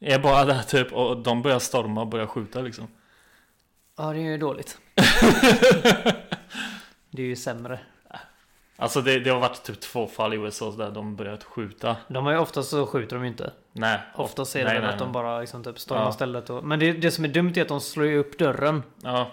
[0.00, 2.88] är bara där typ och de börjar storma och börjar skjuta liksom.
[3.96, 4.78] ja, det är ju dåligt.
[7.10, 7.80] Det är ju sämre.
[8.80, 11.96] Alltså det, det har varit typ två fall i USA där de börjat skjuta.
[12.08, 13.52] De har ju oftast så skjuter de ju inte.
[13.72, 13.98] Nej.
[14.14, 15.12] Oftast är det nej, väl nej, att de nej.
[15.12, 16.12] bara liksom typ stormar Ja.
[16.12, 16.64] stället och...
[16.64, 19.30] Men det, det som är dumt är att de slår ju upp dörren Ja.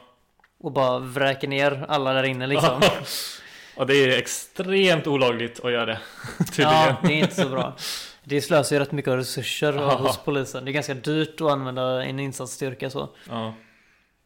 [0.60, 2.82] och bara vräker ner alla där inne liksom.
[3.78, 6.00] och det är extremt olagligt att göra det.
[6.58, 7.76] Ja, det är inte så bra.
[8.24, 9.96] Det slösar ju rätt mycket resurser Ja.
[9.96, 10.66] hos polisen.
[10.66, 13.10] Det är ganska dyrt att använda en insatsstyrka så.
[13.30, 13.54] Ja.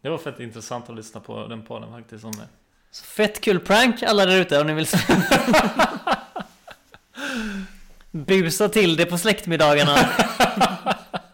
[0.01, 2.47] Det var fett intressant att lyssna på den podden faktiskt om det.
[2.91, 4.97] Så fett kul prank alla där ute om ni vill se.
[8.11, 9.97] Busa till det på släktmiddagarna.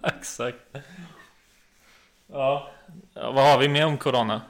[0.04, 0.58] Exakt.
[2.28, 2.70] Ja.
[3.13, 3.32] ja.
[3.32, 4.41] Vad har vi mer om Corona?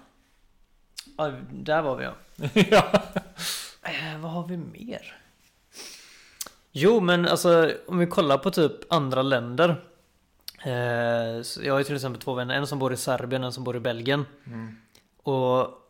[1.17, 2.13] Ja, där var vi ja.
[2.53, 2.91] ja.
[3.81, 5.15] Eh, vad har vi mer?
[6.71, 9.69] Jo, men alltså om vi kollar på typ andra länder.
[10.63, 13.53] Eh, så jag har ju till exempel två vänner, en som bor i Serbien, en
[13.53, 14.25] som bor i Belgien.
[14.45, 14.77] Mm.
[15.23, 15.86] Och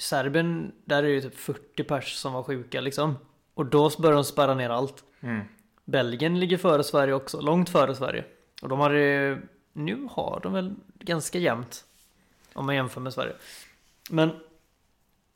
[0.00, 3.18] Serbien, där är det ju typ 40 pers som var sjuka liksom.
[3.54, 5.04] Och då började de spärra ner allt.
[5.20, 5.40] Mm.
[5.84, 8.24] Belgien ligger före Sverige också, långt före Sverige.
[8.62, 11.84] Och de har ju, nu har de väl ganska jämnt.
[12.52, 13.32] Om man jämför med Sverige.
[14.10, 14.30] Men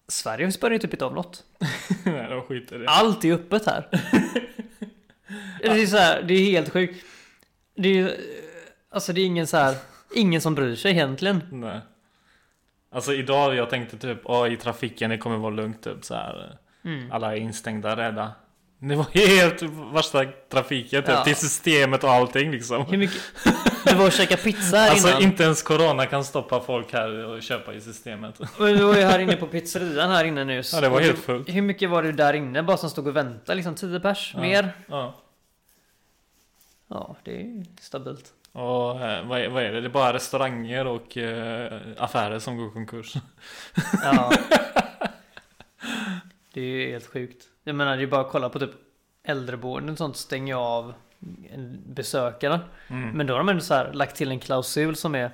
[0.09, 1.45] Sverige spärrar ju typ inte av något.
[2.05, 2.89] Nej, de skiter det.
[2.89, 3.89] Allt är öppet här.
[5.61, 7.05] det är så här, det är helt sjukt.
[7.75, 8.11] Det är ju,
[8.91, 9.77] alltså det är ingen så här,
[10.15, 11.43] ingen som bryr sig egentligen.
[11.53, 11.81] Nej.
[12.95, 16.59] Alltså idag jag tänkte typ, åh i trafiken det kommer vara lugnt typ så här.
[16.85, 17.13] Mm.
[17.13, 18.33] Alla är instängda, rädda.
[18.79, 19.63] Det var helt
[19.95, 21.25] värsta trafiken typ, Ja.
[21.25, 22.87] till systemet och allting liksom.
[22.87, 23.23] Hur mycket?
[23.85, 25.23] Det var att käka pizza här Alltså innan.
[25.23, 28.41] inte ens corona kan stoppa folk här och köpa i systemet.
[28.59, 30.63] Och vi var ju här inne på pizzerian här inne nu.
[30.73, 31.49] Ja, det var Och helt sjukt.
[31.55, 33.55] Hur mycket var det där inne bara som stod och väntade?
[33.57, 34.31] Liksom 10 pers?
[34.35, 34.41] Ja.
[34.41, 34.73] Mer?
[34.87, 35.15] Ja.
[36.89, 38.33] Ja, det är ju stabilt.
[38.55, 39.81] Och eh, vad är, vad är det?
[39.81, 43.15] Det är bara restauranger och eh, affärer som går konkurs.
[44.03, 44.33] Ja.
[46.53, 47.45] det är ju helt sjukt.
[47.65, 48.71] Jag menar, det är bara att kolla på typ
[49.25, 50.95] äldreboenden och sånt stänger av
[51.51, 52.61] en besökare.
[52.89, 53.11] Mm.
[53.11, 55.31] Men då har de ändå så här lagt till en klausul som är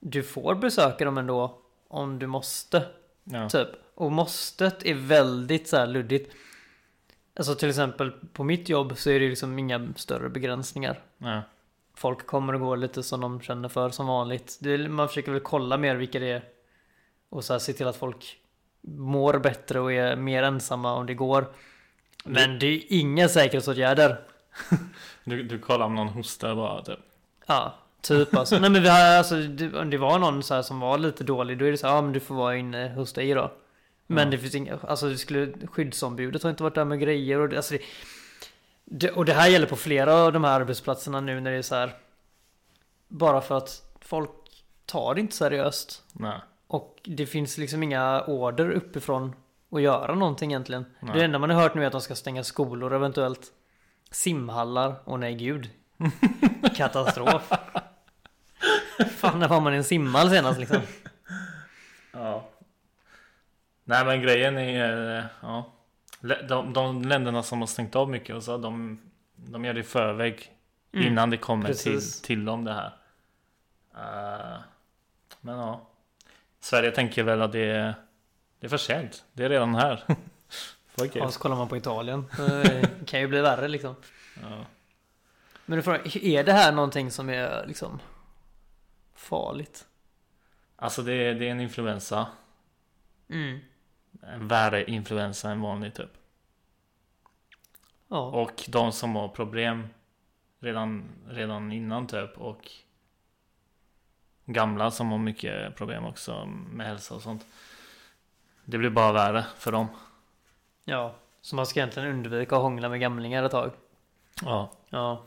[0.00, 2.86] Du får besöka dem ändå om du måste.
[3.24, 3.48] Ja.
[3.48, 3.68] Typ.
[3.94, 6.34] Och måstet är väldigt så här luddigt.
[7.36, 11.00] Alltså till exempel på mitt jobb så är det liksom inga större begränsningar.
[11.18, 11.42] Ja.
[12.00, 14.58] Folk kommer och går lite som de känner för som vanligt.
[14.60, 16.42] Det, man försöker väl kolla mer vilka det är.
[17.28, 18.36] Och så här se till att folk
[18.80, 21.46] mår bättre och är mer ensamma om det går.
[22.24, 24.20] Men det är inga säkerhetsåtgärder.
[25.24, 26.98] Du, du kollar om någon hostar bara typ.
[27.46, 27.74] Ja.
[28.02, 28.58] Typ alltså.
[28.58, 31.24] Nej men vi har, alltså, det, om det var någon så här som var lite
[31.24, 33.52] dålig, då är det så här, ja men du får vara inne hos dig då.
[34.06, 34.30] Men Ja.
[34.30, 37.56] det finns inga, alltså det skulle, skyddsombudet har inte varit där med grejer och det,
[37.56, 37.80] alltså det,
[38.92, 41.62] det, och det här gäller på flera av de här arbetsplatserna nu när det är
[41.62, 41.94] så här.
[43.08, 44.30] Bara för att folk
[44.86, 46.02] tar det inte seriöst.
[46.12, 46.40] Nej.
[46.66, 49.34] Och det finns liksom inga order uppifrån
[49.72, 50.84] att göra någonting egentligen.
[51.00, 51.14] Nej.
[51.14, 53.46] Det enda man har hört nu är att de ska stänga skolor eventuellt.
[54.10, 54.94] Simhallar.
[55.04, 55.70] Och nej gud.
[56.76, 57.52] Katastrof.
[59.16, 60.80] Fan när var man i en simhall senast liksom?
[62.12, 62.48] Ja.
[63.84, 65.72] Nej men grejen är, eh, ja.
[66.20, 69.00] De, de länderna som har stängt av mycket och så, de,
[69.34, 70.52] de gör det i förväg.
[70.92, 71.06] Mm.
[71.06, 72.22] Innan det kommer till, Precis.
[72.22, 72.92] till dem det här.
[73.94, 74.60] Eh,
[75.40, 75.86] men ja.
[76.60, 77.94] Sverige tänker väl att det är,
[78.58, 79.24] det är för sent.
[79.32, 80.04] Det är redan här.
[80.88, 82.26] Fuck Ja, så kollar man på Italien.
[82.36, 83.94] Det kan ju bli värre liksom.
[84.42, 84.64] Ja.
[85.66, 88.00] Men du frågar, är det här någonting som är liksom
[89.14, 89.86] farligt?
[90.76, 92.26] Alltså det är, det är en influensa.
[93.28, 93.60] Mm.
[94.22, 96.10] En värre influensa än vanlig typ.
[98.08, 98.18] Ja.
[98.18, 99.88] Och de som har problem
[100.60, 102.70] redan, redan innan typ och
[104.46, 107.46] gamla som har mycket problem också med hälsa och sånt.
[108.64, 109.86] Det blir bara värre för dem.
[110.84, 111.14] ja.
[111.42, 113.70] Så man ska egentligen undvika att hångla med gamlingar ett tag.
[114.42, 114.70] Ja.
[114.90, 115.22] Ja.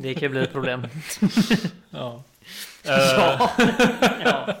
[0.00, 0.82] Det kan ju bli ett problem.
[1.90, 2.22] ja.
[2.84, 3.50] ja.
[4.24, 4.54] ja.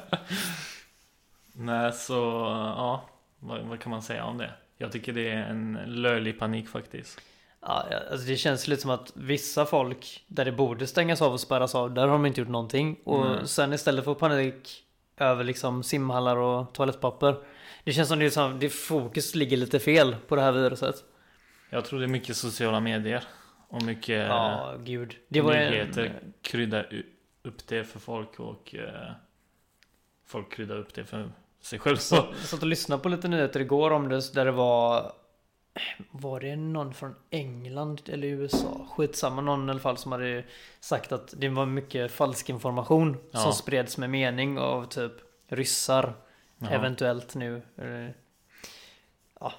[1.52, 2.14] Nej så
[2.76, 3.08] ja.
[3.38, 4.50] Vad, vad kan man säga om det?
[4.78, 7.20] Jag tycker det är en löjlig panik faktiskt.
[7.60, 11.40] Ja, alltså det känns lite som att vissa folk där det borde stängas av och
[11.40, 12.96] spärras av, där har de inte gjort någonting.
[13.04, 13.48] Och Nej.
[13.48, 14.84] sen istället för panik
[15.16, 17.36] över liksom simhallar och toalettpapper.
[17.84, 20.94] Det känns som det, som det fokus ligger lite fel på det här viruset.
[21.70, 23.24] Jag tror det är mycket sociala medier.
[23.68, 25.16] Och mycket Ja, gud.
[25.28, 27.02] Det var nyheter en, kryddar
[27.42, 29.12] upp det för folk och eh,
[30.30, 31.96] folk kryddar upp det för sig själv.
[31.96, 32.14] Så.
[32.14, 35.12] Jag satt och lyssnade på lite nyheter igår om det där det var
[36.10, 38.86] Var det någon från England eller USA?
[38.90, 40.44] Skitsamma, någon i alla fall som hade
[40.80, 43.38] sagt att det var mycket falsk information Ja.
[43.38, 45.12] som spreds med mening av typ
[45.48, 46.14] ryssar
[46.58, 46.70] Jaha.
[46.70, 47.62] eventuellt nu.
[47.76, 48.14] Eh,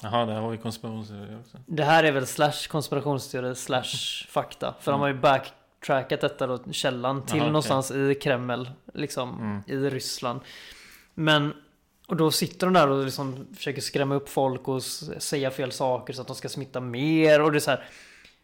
[0.01, 1.57] Jaha, det här var ju konspirationsteori också.
[1.65, 4.75] Det här är väl slash konspirationsteori slash fakta.
[4.79, 5.13] För de har ju
[5.81, 7.47] backtrackat detta då, källan till okej.
[7.47, 9.63] någonstans i Kreml, liksom Mm.
[9.67, 10.39] i Ryssland.
[11.13, 11.53] Men,
[12.07, 16.13] och då sitter de där och liksom försöker skrämma upp folk och säga fel saker
[16.13, 17.83] så att de ska smitta mer och det är så här.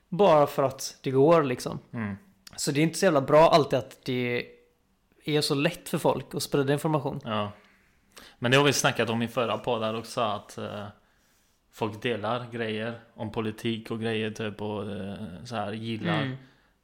[0.09, 1.79] Bara för att det går liksom.
[1.93, 2.15] Mm.
[2.55, 4.45] Så det är inte så jävla bra alltid att det
[5.25, 7.19] är så lätt för folk att sprida information.
[7.23, 7.51] Ja.
[8.39, 10.85] Men det har vi snackat om i förra poddar också att eh,
[11.71, 16.37] folk delar grejer om politik och grejer typ och eh, så här gillar Mm.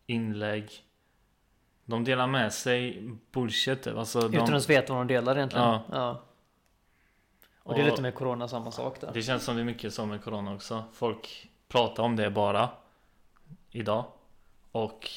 [0.05, 0.71] Inlägg.
[1.85, 3.97] De delar med sig bullshit typ.
[3.97, 5.65] Alltså, de, Utan att ens veta vad de delar egentligen.
[5.65, 5.83] Ja.
[5.91, 6.23] Ja.
[7.63, 9.11] Och det är lite med Corona samma sak där.
[9.13, 10.83] Det känns som det är mycket som med Corona också.
[10.93, 12.69] Folk pratar om det bara
[13.69, 14.05] idag.
[14.71, 15.09] Och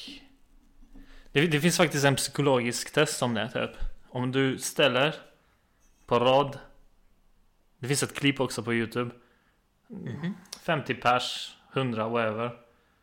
[1.31, 3.83] det, det finns faktiskt en psykologisk test om det typ.
[4.09, 5.15] Om du ställer
[6.05, 6.59] på rad.
[7.79, 9.11] Det finns ett klipp också på Youtube.
[10.61, 12.57] 50 pers, 100 whatever.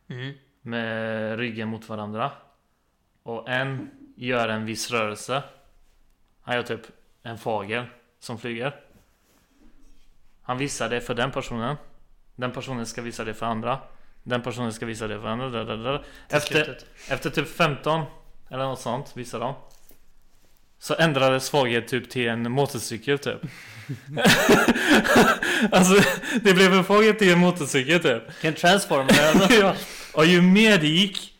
[0.07, 0.33] Mm.
[0.65, 2.31] Med ryggen mot varandra.
[3.23, 5.43] Och en gör en viss rörelse.
[6.41, 6.81] Han gör typ
[7.23, 7.85] en fågel
[8.19, 8.79] som flyger.
[10.41, 11.75] Han visar det för den personen.
[12.35, 13.79] Den personen ska visa det för andra.
[14.23, 16.03] Den personen ska visa det för andra.
[16.29, 16.77] Efter,
[17.09, 18.05] efter typ 15
[18.49, 19.53] eller något sånt visar de.
[20.85, 23.41] Så ändrades fågel typ till en motorcykel typ.
[25.71, 25.95] alltså
[26.41, 28.23] det blev en fågel till en motorcykel typ.
[28.27, 29.53] Vilken transformer alltså.
[29.61, 29.73] ja.
[30.13, 31.33] Och ju mer det gick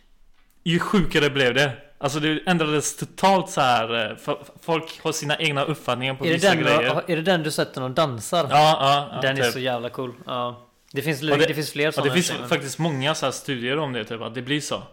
[0.64, 4.18] Ju sjukare blev det Alltså det ändrades totalt så här eh,
[4.62, 7.82] Folk har sina egna uppfattningar på är, vissa grejer du, är det den du sätter
[7.82, 8.48] någon dansar?
[8.50, 9.54] Ja, ja, ja den är typ.
[9.54, 10.14] så jävla cool.
[10.26, 10.68] Ja.
[10.92, 12.10] Det finns, Och det, det- finns fler Och sådana.
[12.10, 12.50] det finns scenen.
[12.50, 14.84] faktiskt många så studier om det typ att det blir så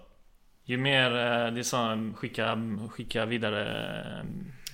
[0.65, 2.59] Ju mer eh, det är så skicka,
[2.91, 4.25] skicka vidare eh,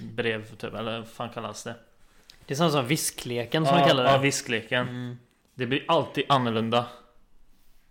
[0.06, 1.74] brev typ eller vad fan kallas det?
[2.46, 4.10] Det är sånt som viskleken som ja, man kallar det.
[4.10, 5.18] Ja, viskleken Mm.
[5.54, 6.86] Det blir alltid annorlunda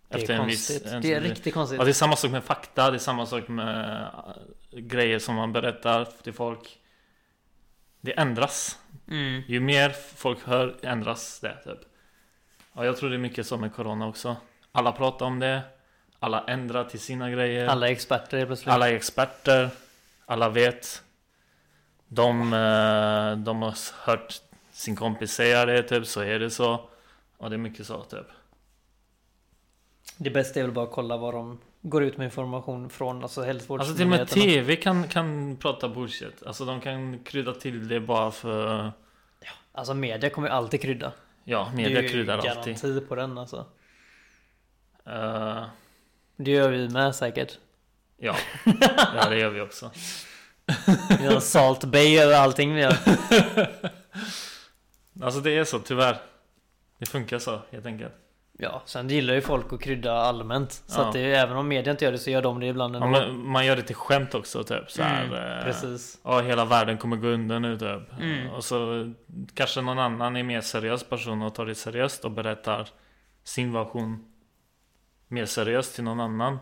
[0.09, 0.85] Det är en viss- konstigt.
[0.93, 1.77] en- det är riktigt konstigt.
[1.79, 4.01] Ja, det är samma sak med fakta, det är samma sak med
[4.73, 6.79] äh, grejer som man berättar till folk.
[8.01, 8.79] Det ändras.
[9.09, 9.41] Mm.
[9.47, 11.79] Ju mer folk hör ändras det typ.
[12.73, 14.35] Ja, jag tror det är mycket så med Corona också.
[14.71, 15.61] Alla pratar om det.
[16.19, 17.67] Alla ändrar till sina grejer.
[17.67, 18.73] Alla är experter helt plötsligt.
[18.73, 19.69] Alla är experter.
[20.25, 21.03] Alla vet.
[22.07, 24.41] De, eh, de har hört
[24.71, 26.89] sin kompis säga det typ, så är det så.
[27.37, 28.27] Och det är mycket så typ.
[30.17, 33.41] Det bästa är väl bara att kolla vad de går ut med information från alltså
[33.41, 34.43] Alltså till och med hälsovårdsmyndigheterna.
[34.43, 36.43] TV kan, kan prata bullshit.
[36.45, 38.91] Alltså de kan krydda till det bara för...
[39.71, 41.11] Alltså media kommer ju alltid krydda.
[41.43, 42.75] Ja, det är media ju kryddar alltid.
[42.75, 43.65] garanti på den alltså.
[45.05, 45.63] Eh,
[46.37, 47.57] Det gör vi med säkert.
[48.17, 48.35] ja.
[49.15, 49.91] ja, det gör vi också.
[51.19, 52.97] Vi har Salt Bay över allting vi gör.
[55.21, 56.17] Alltså det är så, tyvärr.
[56.99, 58.13] Det funkar så, helt enkelt.
[58.59, 60.71] Ja, sen gillar ju folk att krydda allmänt.
[60.71, 61.05] Så Ja.
[61.07, 63.47] att det, även om media inte gör det så gör de det ibland Ja, men
[63.47, 64.91] man gör det till skämt också, typ.
[64.91, 66.19] Så här, Mm, eh, precis.
[66.23, 68.19] Ja, hela världen kommer gå under nu typ.
[68.21, 68.49] Mm.
[68.49, 69.11] Och så
[69.53, 72.87] kanske någon annan är mer seriös person och tar det seriöst och berättar
[73.43, 74.26] sin version
[75.27, 76.59] mer seriöst till någon annan.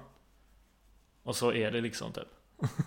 [1.23, 2.27] Och så är det liksom typ.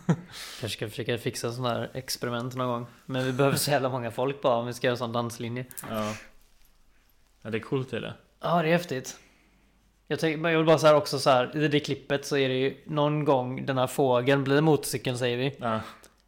[0.61, 2.87] Kanske ska försöka fixa sådana här experiment någon gång.
[3.07, 5.65] Men vi behöver så jävla många folk bara om vi ska göra en sån danslinje.
[5.91, 6.15] Ja.
[7.43, 8.15] ja det är coolt är det.
[8.41, 9.19] Ja, det är häftigt.
[10.07, 12.55] Jag, tänker, jag vill bara säga också så här, i det klippet så är det
[12.55, 15.57] ju någon gång den här fågeln blir motorcykeln säger vi.
[15.59, 15.81] Ja.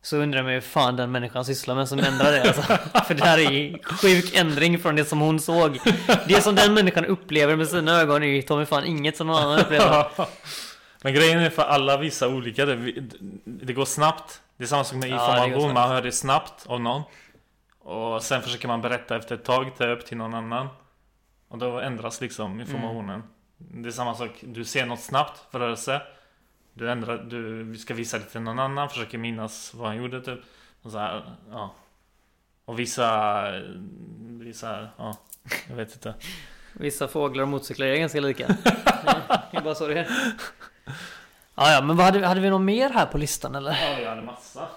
[0.02, 2.62] Så undrar man ju fan den människan sysslar med som ändrar det alltså.
[3.06, 5.78] För det här är ju sjuk ändring från det som hon såg.
[6.28, 9.42] Det som den människan upplever med sina ögon är ju mig fan inget som någon
[9.42, 10.06] annan upplever.
[11.02, 12.66] Men grejen är för alla visar olika.
[12.66, 12.92] Det,
[13.44, 14.40] det går snabbt.
[14.56, 15.60] Det är samma sak med Ja, information.
[15.60, 15.74] snabbt.
[15.74, 17.02] man hör det snabbt av någon.
[17.80, 20.68] Och sen försöker man berätta efter ett tag, ta upp till någon annan.
[21.48, 23.22] Och då ändras liksom informationen.
[23.58, 24.30] Det är samma sak.
[24.42, 26.02] Du ser något snabbt för rörelse.
[26.74, 28.88] Du ändrar, du ska visa det till någon annan.
[28.88, 30.40] Försöker minnas vad han gjorde typ.
[30.82, 31.74] Och så här, ja.
[32.64, 33.42] Och vissa,
[34.20, 35.16] vissa, ja.
[35.68, 36.14] Jag vet inte.
[36.74, 38.46] Vissa fåglar och motorcyklar är ganska lika.
[38.46, 40.08] Det är bara så det är.
[41.54, 43.70] Ja, ja, men vad hade, hade vi något mer här på listan eller?
[43.70, 44.68] Ja, vi hade massa.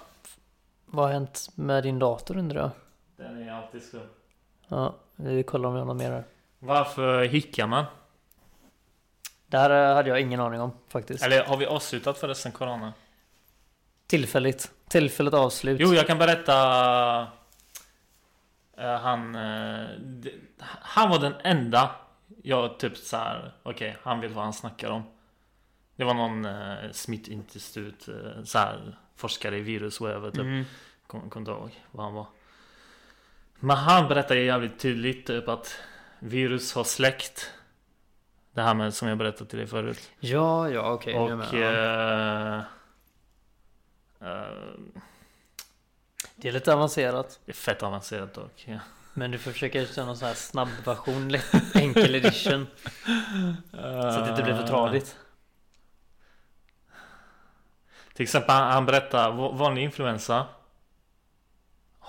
[0.85, 2.71] Vad har hänt med din dator undrar jag?
[3.17, 4.01] Den är alltid skum.
[4.67, 6.23] Ja, vi kollar om vi har något mer här.
[6.59, 7.85] Varför hickar man?
[9.53, 11.23] Det här eh, hade jag ingen aning om faktiskt.
[11.25, 12.93] Eller har vi avslutat förresten Corona?
[14.07, 14.71] Tillfälligt.
[14.89, 15.77] Tillfälligt avslut.
[15.81, 17.27] Jo, jag kan berätta.
[18.77, 20.33] eh, han, eh, det-
[20.81, 21.95] han var den enda
[22.43, 23.53] jag typ så här.
[23.63, 25.03] Okej, han vet vad han snackar om.
[25.95, 30.39] Det var någon uh, smittinstitut, uh, så här, forskare i virus whatever typ.
[30.41, 30.65] Mm.
[31.07, 32.27] Kommer kom inte ihåg vad han var.
[33.59, 35.75] Men han berättade jävligt tydligt typ att
[36.19, 37.51] virus har släckt.
[38.53, 40.11] Det här med som jag berättade till dig förut.
[40.19, 41.13] Ja, ja, okej.
[41.13, 41.53] jag Och...
[41.53, 42.57] eh,
[44.21, 44.47] eh,
[46.35, 47.39] Det är lite avancerat.
[47.45, 48.63] det är fett avancerat dock.
[48.67, 48.79] Ja.
[49.13, 52.67] Men du får försöka köra någon sån här snabb version, lätt, enkel edition.
[53.71, 55.17] Så att det inte blir för tradigt.
[58.13, 60.45] Till exempel han, berättar va- vanlig influensa.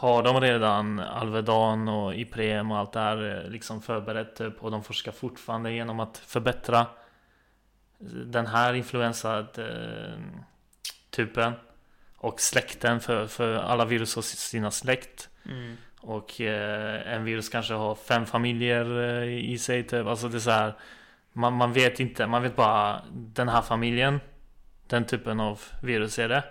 [0.04, 4.70] Har de redan Alvedon och Ipren och allt det här eh, liksom förberett typ, och
[4.70, 6.86] de forskar fortfarande genom att förbättra
[8.26, 10.18] den här influensa eh,
[11.10, 11.52] typen
[12.16, 15.28] och släkten för, för alla virus har sina släkt.
[15.48, 15.76] Mm.
[16.00, 20.06] Och eh, en virus kanske har fem familjer eh, i sig typ.
[20.06, 20.74] Alltså det är så här.
[21.32, 24.20] Man, man vet inte, man vet bara den här familjen.
[24.86, 26.44] Den typen av virus är det.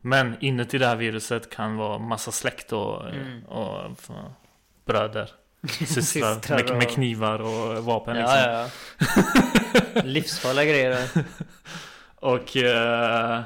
[0.00, 3.44] Men inuti det här viruset kan vara massa släkt och, Mm.
[3.44, 4.10] och, f-
[4.84, 5.30] bröder.
[5.68, 8.36] Systrar Systrar med, med och- knivar och vapen liksom.
[8.36, 8.68] Ja, ja,
[9.94, 10.02] ja.
[10.04, 11.08] Livsfarliga grejer.
[12.14, 13.40] Och eh,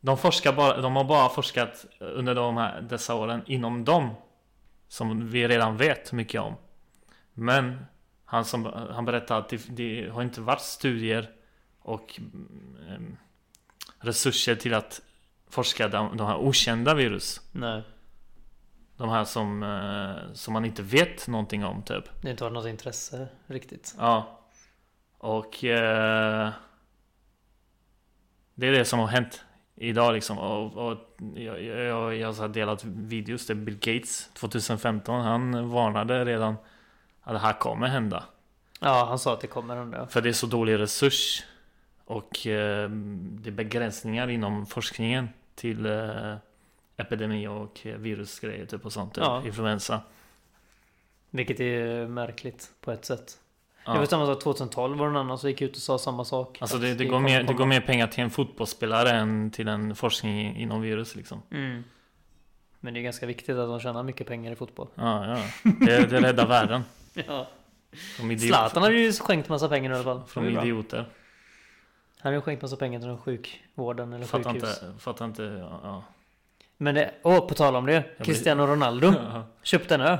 [0.00, 4.10] de forskar bara, de har bara forskat under de här, dessa åren inom dem.
[4.88, 6.54] Som vi redan vet mycket om.
[7.34, 7.84] Men
[8.24, 11.30] han, som, han berättade att det, det har inte varit studier
[11.82, 13.16] och mm,
[14.00, 15.00] resurser till att
[15.50, 17.40] forska de, de här okända virus.
[17.52, 17.82] Nej,
[18.96, 22.04] De här som, eh, som man inte vet någonting om typ.
[22.04, 23.94] det har inte varit något intresse riktigt.
[23.98, 24.40] Ja.
[25.18, 26.50] Och eh,
[28.54, 29.44] det är det som har hänt
[29.74, 30.38] idag liksom.
[30.38, 30.98] Och, och
[31.34, 36.56] jag, jag, jag har delat videos där Bill Gates 2015 han varnade redan
[37.22, 38.24] att det här kommer hända.
[38.80, 40.06] Ja, han sa att det kommer hända.
[40.06, 41.44] För det är så dålig resurs
[42.04, 45.28] och eh, det är begränsningar inom forskningen
[45.60, 46.34] till eh,
[46.96, 49.14] epidemi och virusgrejer typ och sånt.
[49.14, 49.42] Typ, Ja.
[49.46, 50.00] Influensa.
[51.30, 53.38] Vilket är märkligt på ett sätt.
[53.84, 53.94] Ja.
[53.94, 56.24] Jag vet samma sak 2012 var det någon annan som gick ut och sa samma
[56.24, 56.58] sak.
[56.60, 59.68] Alltså Att det, det, går mer, det går mer pengar till en fotbollsspelare än till
[59.68, 61.42] en forskning inom virus liksom.
[61.50, 61.84] Mm.
[62.80, 64.88] Men det är ganska viktigt att de tjänar mycket pengar i fotboll.
[64.94, 65.42] Ja, ja.
[65.80, 66.82] Det, det räddar världen.
[67.26, 67.48] Ja.
[68.38, 70.22] Zlatan hade ju skänkt massa pengar i alla fall.
[70.26, 71.06] från Det idioter.
[72.20, 74.82] Han hade ju skänkt massa pengar till sjukvården eller Fattar sjukhus.
[74.82, 75.42] inte, fattar inte.
[75.42, 76.04] Ja, ja.
[76.76, 78.04] Men det, åh på tal om det.
[78.24, 79.46] Cristiano Ronaldo Ja.
[79.62, 80.18] köpte en ö.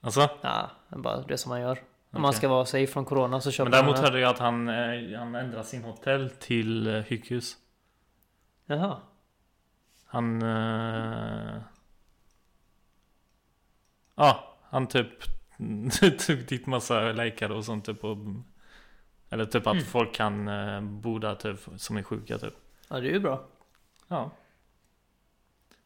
[0.00, 0.28] Alltså?
[0.40, 1.78] Ja, det är bara det som man gör.
[2.10, 4.38] Om man ska vara safe från corona så köper Men däremot man hörde jag att
[4.38, 7.56] han, eh, han ändrade sin hotell till eh, hygghus.
[8.66, 8.96] Jaha.
[10.06, 10.42] Han...
[10.42, 11.60] Eh...
[14.14, 15.08] Ja, han typ
[16.26, 18.16] tog dit massa läkare och sånt typ och,
[19.30, 19.84] Eller typ att Mm.
[19.84, 22.54] folk kan eh, bo där typ som är sjuka typ.
[22.88, 23.44] Ja det är ju bra.
[24.08, 24.30] Ja.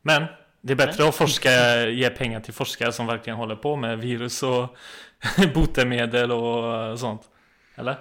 [0.03, 0.24] Men
[0.61, 4.43] det är bättre att forska, ge pengar till forskare som verkligen håller på med virus
[4.43, 4.76] och
[5.55, 7.30] botemedel och sånt.
[7.74, 7.97] Eller?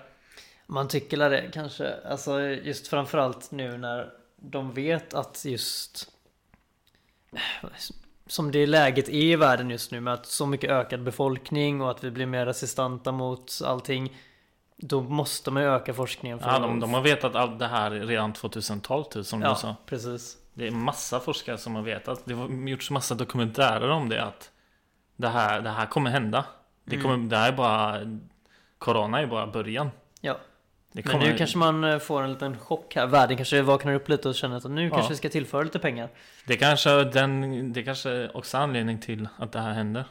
[0.65, 1.93] Man tycker det kanske.
[2.05, 6.11] Alltså just framförallt nu när de vet att just
[8.27, 11.91] som det läget är i världen just nu med att så mycket ökad befolkning och
[11.91, 14.17] att vi blir mer resistenta mot allting.
[14.77, 16.39] Då måste man ju öka forskningen.
[16.39, 19.67] För Ja, de, de har vetat allt det här redan 2012 typ, som du sa.
[19.67, 20.37] ja precis.
[20.53, 22.21] Det är massa forskare som har vetat.
[22.25, 24.51] Det har gjorts massa dokumentärer om det att
[25.15, 26.45] det här, det här kommer hända.
[26.85, 27.03] Det, Mm.
[27.07, 27.99] kommer, det här är bara
[28.77, 29.89] Corona är bara början.
[30.21, 30.37] Ja.
[30.91, 33.07] Men nu kanske man eh, får en liten chock här.
[33.07, 34.89] Världen kanske vaknar upp lite och känner att nu Ja.
[34.95, 36.09] kanske vi ska tillföra lite pengar.
[36.47, 40.05] det kanske den, det kanske också är anledning till att det här händer.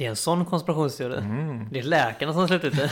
[0.00, 1.18] Det är en sån konspirationsteori.
[1.18, 1.68] Mm.
[1.70, 2.90] Det är läkarna som har släppt ut det.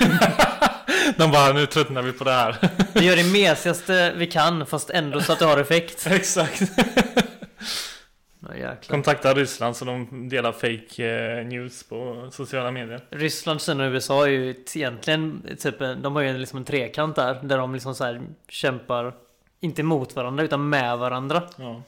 [1.16, 2.56] De bara, nu tröttnar vi på det här.
[2.94, 6.06] Vi gör det mesigaste vi kan fast ändå så att det har effekt.
[6.10, 6.62] Exakt.
[8.60, 8.74] Ja.
[8.88, 13.00] Kontakta Ryssland så de delar fake eh, news på sociala medier.
[13.10, 17.40] Ryssland, Kina och USA är ju egentligen typ, de har ju liksom en trekant där.
[17.42, 19.14] Där de liksom så här kämpar,
[19.60, 21.42] inte mot varandra utan med varandra.
[21.56, 21.82] Ja.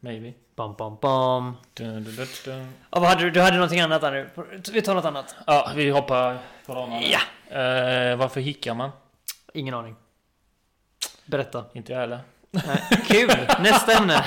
[0.00, 0.32] Maybe.
[0.58, 1.56] Bam, bam, bam.
[1.74, 2.72] Dun, dun, dun.
[2.90, 3.30] Ja, vad hade du?
[3.30, 4.30] Du hade någonting annat där nu.
[4.72, 5.36] Vi tar något annat.
[5.46, 7.00] Ja, vi hoppar corona.
[7.00, 7.06] nu.
[7.06, 7.20] Ja!
[7.56, 8.90] Eh, varför hickar man?
[9.54, 9.96] Ingen aning.
[11.26, 11.64] Berätta.
[11.72, 12.20] Inte jag heller.
[12.50, 12.82] Nej.
[13.06, 13.30] Kul!
[13.60, 14.24] Nästa ämne.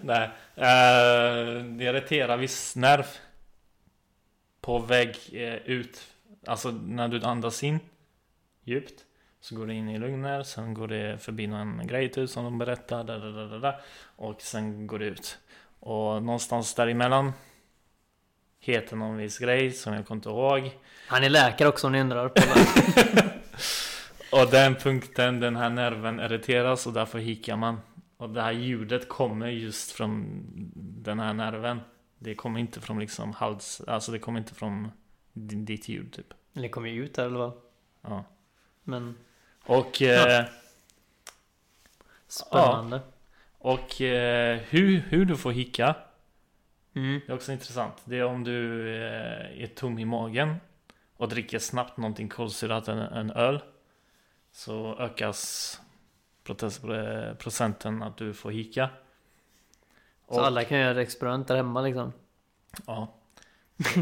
[0.02, 0.30] Nej.
[0.54, 3.06] Eh, det irriterar viss nerv.
[4.60, 6.00] På väg eh, ut.
[6.46, 7.80] Alltså när du andas in
[8.64, 9.04] djupt.
[9.40, 10.42] Så går det in i lugner.
[10.42, 13.04] Sen går det förbi någon grej typ som de berättar.
[13.04, 13.80] Där, där, där,
[14.16, 15.38] och sen går det ut.
[15.84, 17.32] Och någonstans däremellan.
[18.60, 20.78] Heter någon viss grej som jag kommer inte ihåg.
[21.08, 22.28] Han är läkare också om ni undrar.
[22.28, 23.30] På det.
[24.40, 27.80] Och den punkten, den här nerven irriteras och därför hickar man.
[28.16, 30.40] Och det här ljudet kommer just från
[30.74, 31.80] den här nerven.
[32.18, 34.90] Det kommer inte från liksom hals, alltså det kommer inte från
[35.32, 36.34] ditt ljud typ.
[36.52, 37.52] Ni kommer ju ut där eller vad?
[38.02, 38.24] Ja.
[38.82, 39.18] Men
[39.66, 40.44] Och, eh,
[42.28, 43.00] spännande.
[43.64, 45.94] Och eh, hur, hur du får hicka,
[46.96, 47.20] Mm.
[47.26, 47.94] det är också intressant.
[48.04, 50.56] Det är om du eh, är tom i magen
[51.16, 53.60] och dricker snabbt någonting kolsyrat, en, en öl.
[54.52, 55.80] Så ökas
[56.48, 58.90] eh, procenten att du får hicka.
[60.28, 62.12] Så alla kan göra experiment där hemma liksom.
[62.86, 63.14] Ja.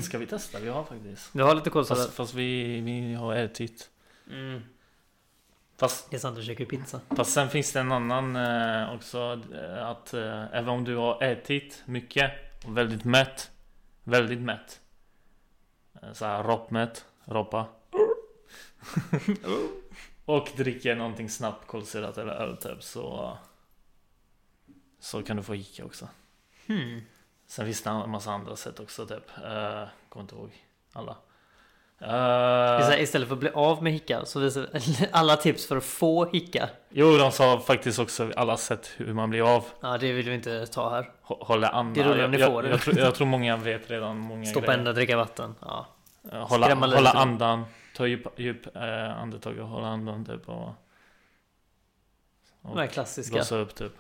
[0.02, 0.58] Ska vi testa?
[0.60, 1.32] Vi har faktiskt.
[1.32, 2.14] Du har lite Fast, kolsyrrat.
[2.14, 3.90] fast vi, vi har ätit.
[4.30, 4.60] Mm.
[5.82, 7.00] Fast, Det är sant, du käkar ju pizza.
[7.16, 9.40] fast sen finns det en annan eh, också.
[9.54, 12.32] eh, Att eh, även om du har ätit mycket
[12.64, 13.50] och väldigt mätt.
[14.04, 14.80] Väldigt mätt.
[16.02, 17.04] eh, Så här roppmätt.
[17.24, 17.66] Roppa.
[20.24, 23.38] och dricker någonting snabbt kolsyrat eller öl typ så.
[25.00, 26.08] Så kan du få hicka också.
[26.66, 27.00] Hmm.
[27.46, 29.30] Sen finns det en massa andra sätt också typ.
[29.38, 31.16] Uh, kommer inte ihåg alla.
[32.04, 34.68] Uh, istället för att bli av med hicka så visar
[35.12, 36.68] alla tips för att få hicka.
[36.90, 39.64] jo, de sa faktiskt också alla sätt hur man blir av.
[39.80, 41.10] Ja, det vill vi inte ta här.
[41.26, 41.94] Hå- Hålla andan.
[41.94, 42.70] Det rullar ni jag, får jag, det.
[42.70, 44.78] jag, tror, jag tror många vet redan många Stoppa grejer.
[44.78, 45.54] ända, dricka vatten.
[45.60, 45.86] Ja.
[46.32, 47.64] Eh, Hålla, skrämma hålla andan.
[47.96, 50.48] Ta djup, djup eh, andetag och hålla andan typ.
[50.48, 50.68] Och,
[52.62, 53.34] De här och klassiska.
[53.34, 53.92] blåsa upp typ.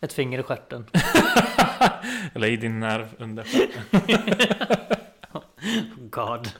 [0.00, 0.86] Ett finger i stjärten.
[2.34, 3.46] Eller i din nerv under.
[6.10, 6.50] God.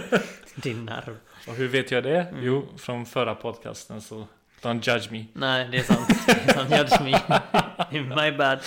[0.54, 1.16] Din nerv.
[1.48, 2.20] och hur vet jag det?
[2.20, 2.44] Mm.
[2.44, 4.26] Jo, från förra podcasten så
[4.62, 5.24] Don't judge me.
[5.32, 6.08] Nej, det är sant.
[6.54, 6.70] Sant.
[6.70, 7.20] Judge me.
[8.14, 8.58] My bad.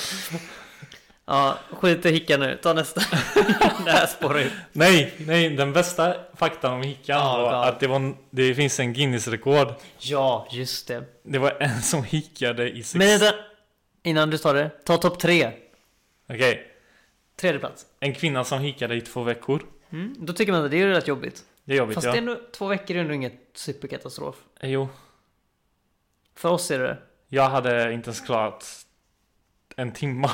[1.26, 2.60] Ja, skit i hicka nu.
[2.64, 3.02] Ta nästa.
[3.86, 4.52] Det här spårar ut.
[4.72, 8.94] Nej, nej, den bästa faktan om hickan Ja, var att det, var, det finns en
[8.94, 9.68] Guinness-rekord.
[10.00, 11.04] Ja, just det.
[11.24, 12.96] Det var en som hickade i sex...
[12.96, 13.36] Men vänta.
[14.04, 14.70] Innan du tar det.
[14.86, 15.52] Ta topp tre.
[16.30, 16.68] Okej,
[17.42, 17.86] Tredje plats.
[18.00, 19.64] en kvinna som hickade i två veckor.
[19.90, 21.44] Mm, då tycker man att det är rätt jobbigt.
[21.64, 22.12] Det är jobbigt Fast ja.
[22.12, 24.36] det är ändå, två veckor är ändå inget superkatastrof.
[24.62, 24.90] Jo,
[26.36, 26.98] För oss är det det.
[27.28, 28.86] jag hade inte ens klarat
[29.76, 30.32] en timma.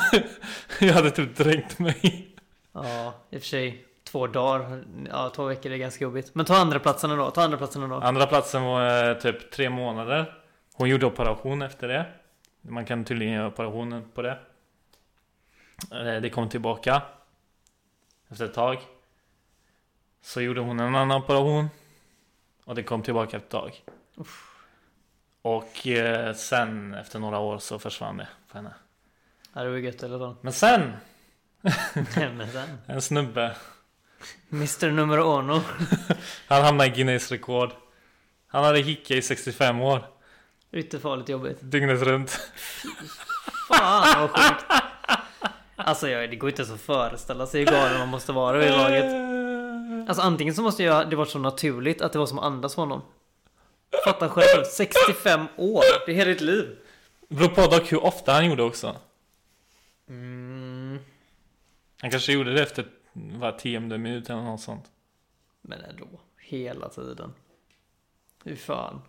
[0.80, 2.28] jag hade typ dränkt mig.
[2.72, 3.84] Ja, i och för sig.
[4.04, 4.84] Två dagar.
[5.10, 6.34] Ja, två veckor är ganska jobbigt.
[6.34, 7.30] Men ta andra platsen då.
[7.30, 7.94] Ta andra platsen då.
[7.96, 10.34] Andra platsen var eh, typ tre månader.
[10.74, 12.06] Hon gjorde operation efter det.
[12.60, 14.38] Man kan tydligen göra operationen på det.
[15.92, 17.02] Eh, Det kom tillbaka.
[18.30, 18.78] Efter ett tag.
[20.22, 21.68] Så gjorde hon en annan operation.
[22.64, 23.84] Och det kom tillbaka ett dag.
[25.42, 28.74] Och eh, sen efter några år så försvann det för henne.
[29.52, 30.34] Ja, det var gött i alla fall.
[30.40, 30.92] Men sen,
[32.16, 32.78] Men sen.
[32.86, 33.56] en snubbe.
[34.52, 35.62] Mr nummer uno.
[36.48, 37.70] Han hamnade i Guinness rekord.
[38.46, 40.04] Han hade hicka i 65 år.
[40.72, 41.58] Ytterfarligt jobbigt.
[41.60, 42.30] Dygnet runt.
[43.68, 44.79] Fan vad sjukt.
[45.90, 48.70] Alltså ja, det går inte ens att föreställa sig hur galen man måste vara det
[48.70, 49.04] laget.
[50.08, 52.74] Alltså antingen så måste jag, det varit så naturligt att det var som att andas
[52.74, 53.02] för honom.
[54.04, 55.82] Fatta själv, 65 år.
[56.06, 56.78] Det är hela ditt liv.
[57.28, 58.96] Beror på dock hur ofta han gjorde också.
[60.08, 60.98] Mm,
[62.00, 64.84] Han kanske gjorde det efter var tionde minut eller något sånt.
[65.60, 66.06] men ändå,
[66.38, 67.32] hela tiden.
[68.44, 69.02] Hur fan.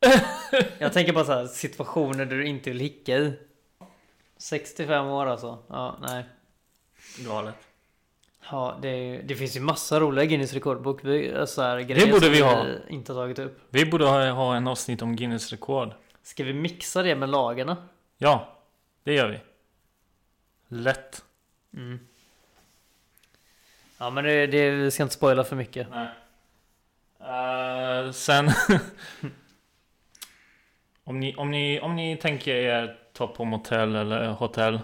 [0.78, 3.32] Jag tänker bara så här situationer där du inte vill hicka i.
[4.44, 5.58] 65 år alltså.
[5.68, 6.24] Ja, nej.
[7.18, 7.54] Galet.
[8.50, 11.04] Ja, det, ju- det finns ju massa roliga Guinness rekordbok.
[11.04, 12.66] Vi, så här, grejer borde vi ha.
[12.88, 13.60] inte har tagit upp.
[13.70, 15.92] Vi borde ha, ha en avsnitt om Guinness rekord.
[16.22, 17.76] Ska vi mixa det med lagarna?
[18.18, 18.58] Ja,
[19.04, 19.40] det gör vi.
[20.68, 21.24] Lätt.
[21.74, 22.00] Mm.
[23.98, 25.86] Ja men det, det, vi ska inte spoila för mycket.
[25.90, 26.08] Nej.
[27.20, 28.50] Eh, sen...
[31.04, 34.80] om, ni, om, ni, om ni tänker er ta på motell eller hotell.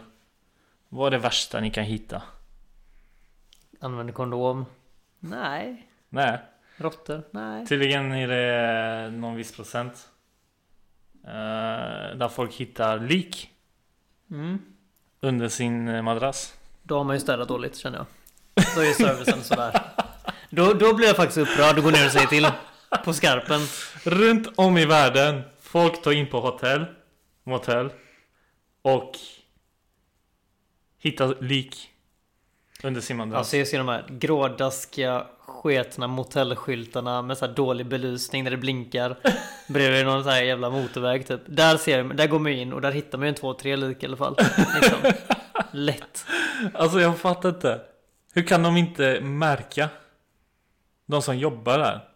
[0.88, 2.22] Vad är det värsta ni kan hitta?
[3.80, 4.64] Använder kondom?
[5.18, 5.86] Nej.
[6.08, 6.38] Nej,
[6.76, 7.22] Råttor?
[7.30, 7.66] Nej.
[7.66, 10.08] tydligen är det någon viss procent.
[11.24, 13.50] eh, där folk hittar lik
[14.30, 14.58] Mm.
[15.20, 16.54] under sin eh, madrass.
[16.82, 18.06] Då har man ju städat dåligt känner jag.
[18.74, 19.80] Då är servicen sådär.
[20.50, 22.48] Då, då blir jag faktiskt upprörd och går ner och säger till.
[23.04, 23.60] På skarpen.
[24.04, 25.42] Runt om i världen.
[25.60, 26.84] Folk tar in på hotell,
[27.44, 27.90] motell
[28.82, 29.18] och
[30.98, 31.90] hittar lik
[32.82, 33.38] under madrass.
[33.38, 38.56] Alltså jag ser de här grådaskiga sketna motellskyltarna med så här dålig belysning när det
[38.56, 39.16] blinkar
[39.68, 42.92] Bredvid någon sån här jävla motorväg typ Där ser där går man in och där
[42.92, 44.36] hittar man ju en två, tre lik i alla fall
[44.80, 45.12] liksom.
[45.72, 46.26] Lätt
[46.74, 47.80] Alltså jag fattar inte.
[48.32, 49.88] Hur kan de inte märka?
[51.06, 52.08] De som jobbar där.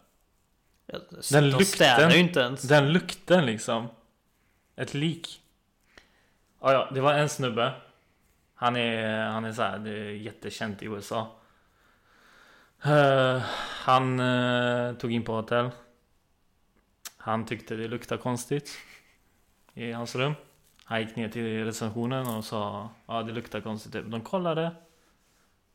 [1.31, 2.11] Den De lukten.
[2.11, 3.89] ju inte ens Den lukten liksom.
[4.77, 5.41] Ett lik.
[6.65, 7.73] Ja, ja, det var en snubbe.
[8.55, 11.31] Han är, han är så här, det är jättekänt i USA.
[12.87, 13.43] Uh, eh,
[13.85, 15.71] han uh, tog in på hotell.
[17.17, 18.71] Han tyckte det luktade konstigt.
[19.75, 20.33] I hans rum.
[20.85, 23.93] Han gick ner till recensionen och sa Ja det luktar konstigt.
[23.93, 24.05] Typ.
[24.07, 24.75] De kollade.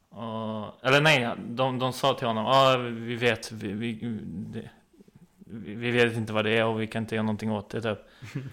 [0.09, 3.93] Och, eller nej, de, de sa till honom Ja vi vet vi, vi,
[4.25, 4.69] det,
[5.45, 7.99] vi vet inte vad det är och vi kan inte göra någonting åt det typ.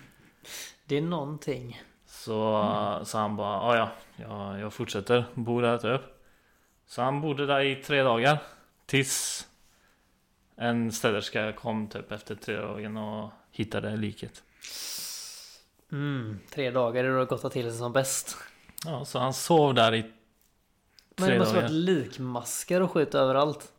[0.85, 1.83] Det är någonting
[2.27, 3.77] så, så han bara "Ja,
[4.17, 6.01] ja, jag, jag fortsätter bo där typ.
[6.87, 8.39] Så han bodde där i tre dagar.
[8.87, 9.47] Tills
[10.57, 14.43] en städerska kom typ efter tre dagar och hittade liket.
[15.93, 18.37] mm, Tre dagar är det gått till sig som bäst
[18.85, 20.13] Ja, så han sov där i Men
[21.17, 21.63] det tre måste dagar.
[21.63, 23.73] varit likmaskar och skit överallt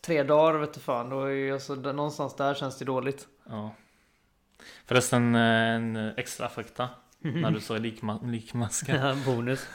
[0.00, 3.74] Tre dagar vet du fan, då är alltså, någonstans där känns det dåligt Ja.
[4.86, 5.40] Förresten eh,
[5.74, 6.88] en extra fakta.
[7.22, 9.24] När du sa likma- likmaskar.
[9.26, 9.66] Bonus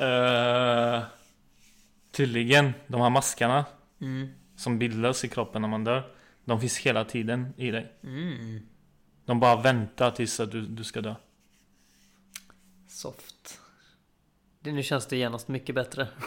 [0.00, 1.02] Uh,
[2.10, 3.64] tydligen, de här maskarna
[4.00, 4.28] mm.
[4.56, 6.02] som bildas i kroppen när man dör.
[6.44, 7.92] De finns hela tiden i dig.
[8.04, 8.60] Mm.
[9.24, 11.14] De bara väntar tills att du, du ska dö.
[12.88, 13.60] Soft.
[14.60, 16.08] Det, nu känns det genast mycket bättre.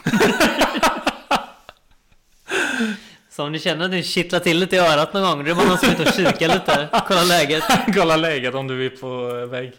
[3.30, 5.48] Så om ni känner att ni kittlar till lite i örat någon gång, då är
[5.48, 7.64] det bara någon som är ute och kikar lite, kolla läget.
[7.94, 9.72] Kolla läget om du är på väg.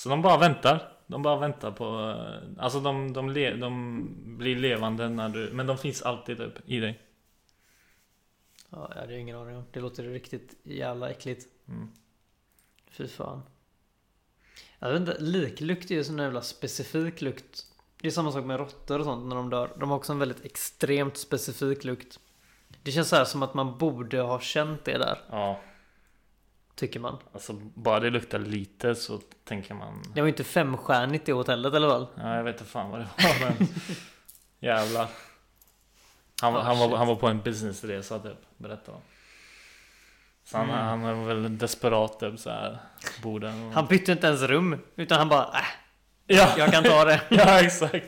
[0.00, 0.92] Så de bara väntar.
[1.06, 1.84] De bara väntar på...
[1.84, 5.50] eh, Alltså de, de, le, de blir levande när du...
[5.52, 7.00] Men de finns alltid typ i dig.
[8.70, 9.64] Ja, jag hade ingen aning om.
[9.72, 11.46] Det låter riktigt jävla äckligt.
[11.68, 11.88] Mm.
[12.90, 13.42] Fy fan.
[14.78, 17.66] Jag vet inte, liklukt är ju sån jävla specifik lukt.
[18.00, 19.70] Det är samma sak med råttor och sånt när de dör.
[19.80, 22.20] De har också en väldigt extremt specifik lukt.
[22.82, 25.60] Det känns så här som att man borde ha känt det där, Ja,
[26.80, 27.18] tycker man.
[27.32, 30.02] alltså bara det luktar lite så tänker man...
[30.14, 32.06] Det var ju inte femstjärnigt i hotellet eller vad?
[32.16, 33.68] Ja, jag vet inte fan vad det var men...
[34.60, 35.08] Jävlar.
[36.42, 39.00] Han, Ah, han, var, han var på en businessresa typ, berättade han.
[40.44, 40.78] Så han, Mm.
[40.86, 42.78] han var väl desperat typ såhär,
[43.22, 43.72] borden och...
[43.72, 45.64] Han bytte inte ens rum, utan han bara äh,
[46.26, 46.54] Ja!
[46.58, 47.20] jag kan ta det.
[47.30, 48.06] ja, exakt!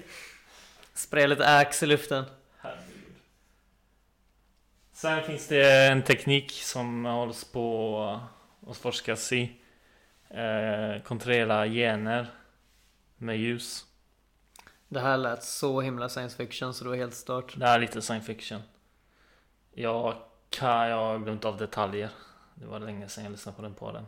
[0.94, 2.24] Spraya lite Axe i luften.
[2.58, 3.14] Herregud.
[4.92, 8.20] Sen finns det en teknik som hålls på
[8.66, 9.56] att forskas i.
[10.28, 12.26] Eh, kontrollera gener
[13.16, 13.86] med ljus.
[14.88, 17.58] Det här lät så himla science fiction så det var helt stört.
[17.58, 18.60] Det här är lite science fiction.
[19.72, 20.14] Jag
[20.50, 22.10] kan, jag har glömt av detaljer.
[22.54, 24.06] Det var länge sedan jag lyssnade på den podden.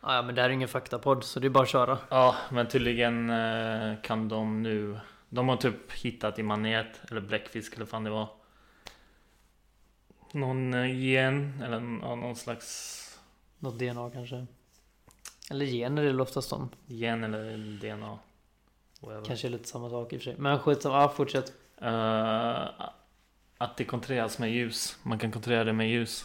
[0.00, 1.98] Ah, ja men det här är ingen faktapodd så det är bara att köra.
[2.08, 4.98] Ja, men tydligen eh, kan de nu...
[5.28, 8.28] De har typ hittat i manet, eller bläckfisk eller fan det var.
[10.32, 13.02] Någon eh, gen, eller någon slags
[13.66, 14.46] Något DNA kanske.
[15.50, 16.68] Eller gener är det oftast de.
[16.86, 18.18] gen eller DNA.
[19.00, 19.24] Whatever.
[19.24, 20.38] Kanske är lite samma sak i och för sig.
[20.38, 21.52] Men skitsamma, ja fortsätt.
[21.80, 22.68] Eh,
[23.58, 24.98] att det kontrolleras med ljus.
[25.02, 26.24] Man kan kontrollera det med ljus.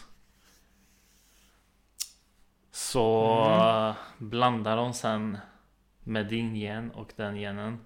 [2.70, 3.34] Så
[4.18, 4.30] Mm.
[4.30, 5.38] blandar de sen
[6.04, 7.78] med din gen och den genen.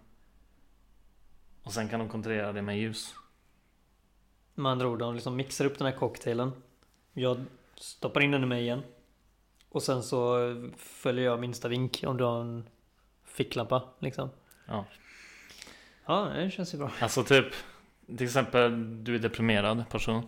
[1.63, 3.15] Och sen kan de kontrollera det med ljus.
[4.55, 6.53] Med andra ord, de liksom mixar upp den här cocktailen.
[7.13, 7.45] Jag
[7.75, 8.83] stoppar in den i mig igen.
[9.77, 10.39] Och sen så
[10.77, 12.69] följer jag minsta vink om du har en
[13.25, 14.31] ficklampa liksom.
[14.67, 14.85] Ja.
[16.07, 16.91] Ja, det känns ju bra.
[17.01, 17.47] Alltså typ,
[18.07, 20.27] till exempel du är deprimerad person.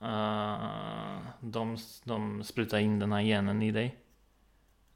[0.00, 3.98] Eh, de, de sprutar in den här genen i dig.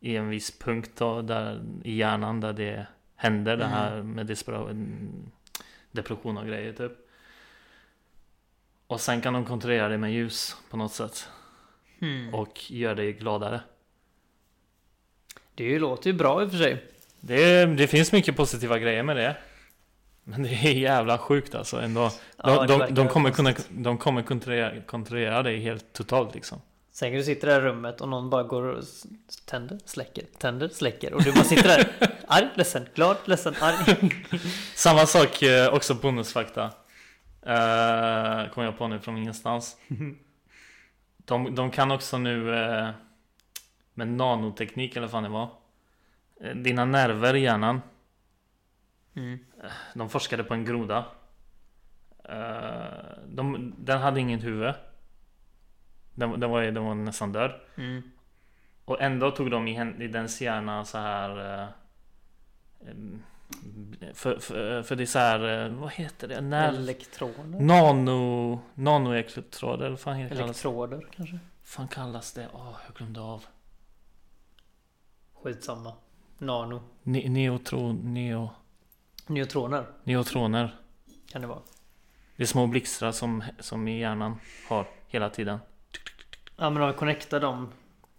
[0.01, 2.87] I en viss punkt då, där, i hjärnan där det
[3.17, 4.27] händer det här med
[5.93, 6.93] depression och grejer typ.
[8.87, 11.29] Och sen kan de kontrollera det med ljus på något sätt.
[12.01, 12.35] Hmm.
[12.35, 13.61] Och gör dig gladare.
[15.55, 16.85] Det låter ju bra i och för sig.
[17.21, 19.37] Det, det finns mycket positiva grejer med det.
[20.25, 22.01] Men det är jävla sjukt alltså ändå.
[22.01, 26.61] De, Ja, de, de kommer kunna, de kommer kontrollera, kontrollera dig helt totalt liksom.
[26.93, 28.85] Sen kan du sitta i det här rummet och någon bara går och
[29.47, 31.15] tänder, släcker, tänder, släcker.
[31.15, 31.93] Och du bara sitter där
[32.27, 34.13] arg, ledsen, glad, ledsen, arg.
[34.75, 36.71] Samma sak, eh, också bonusfakta.
[37.47, 39.77] Uh, kom jag på nu från ingenstans.
[41.29, 42.91] De, de kan också nu eh,
[43.95, 45.51] med nanoteknik eller vad fan det var.
[46.41, 47.81] eh, Dina nerver i hjärnan.
[49.15, 49.39] Mm.
[49.95, 51.07] De forskade på en groda.
[52.25, 54.75] Eh, de, den hade ingen huvud.
[56.15, 57.61] Den, den, var, den var nästan död.
[57.77, 58.03] Mm.
[58.85, 61.69] Och ändå tog de i, i dens hjärna så här eh,
[62.91, 63.23] em,
[64.15, 66.41] för, för, för det är så här, eh, vad heter det?
[66.41, 67.61] När, Elektroner?
[67.61, 70.43] nano, nanoelektroder, eller vad fan, heter det?
[70.43, 71.39] Elektroder kanske?
[71.63, 72.49] fan kallas det?
[72.53, 73.45] Åh, jag glömde av.
[75.43, 75.93] Skitsamma.
[76.39, 76.83] Nano.
[77.03, 78.51] Ne, neutron, neo,
[79.27, 80.75] Neutroner neutroner.
[81.33, 81.61] kan det vara.
[82.37, 85.59] Det är små blixtar som, som i hjärnan har hela tiden.
[86.57, 87.73] Ja men de connectar dem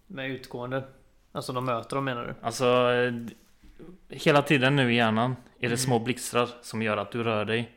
[0.06, 0.84] med utgående.
[1.32, 2.34] Alltså de möter dem menar du?
[2.42, 3.12] Alltså eh,
[4.08, 7.72] Hela tiden nu i hjärnan är det små blixtar som gör att du rör dig.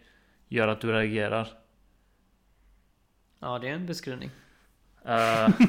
[0.47, 1.47] Gör att du reagerar.
[3.39, 4.30] Ja det är en beskrivning.
[5.06, 5.49] Eh,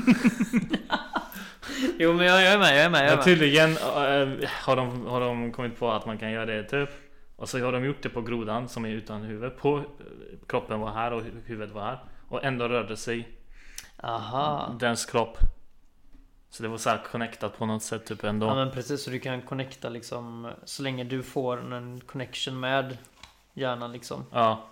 [1.99, 3.25] Jo men jag, jag är med, jag är med, jag är med.
[3.25, 6.89] tydligen eh, har, de, har de kommit på att man kan göra det typ.
[7.37, 9.57] Och så har de gjort det på grodan som är utan huvud.
[9.57, 9.85] På, eh,
[10.49, 11.99] kroppen var här och hu- huvudet var här.
[12.29, 13.29] Och ändå rörde sig
[14.03, 14.77] Aha.
[14.81, 15.39] dens kropp.
[16.55, 18.47] Så det var så här connectat på något sätt typ ändå.
[18.47, 22.99] Ja men precis så du kan connecta liksom så länge du får en connection med
[23.55, 24.27] hjärnan liksom.
[24.33, 24.65] Ja.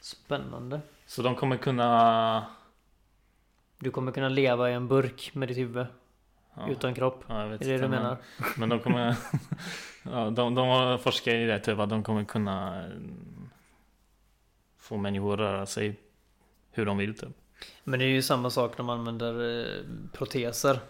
[0.00, 0.80] Spännande.
[1.06, 2.46] Så de kommer kunna...
[3.78, 5.86] Du kommer kunna leva i en burk med ditt huvud
[6.54, 7.24] Ja, utan kropp.
[7.28, 8.16] ja, jag vet Är det det du men- menar?
[8.56, 9.16] Men de kommer...
[10.02, 12.84] ja, de, de har forskat i det typ att de kommer kunna
[14.78, 16.00] få människor att röra sig
[16.72, 17.36] hur de vill typ.
[17.84, 19.82] Men det är ju samma sak när man använder eh,
[20.12, 20.80] proteser.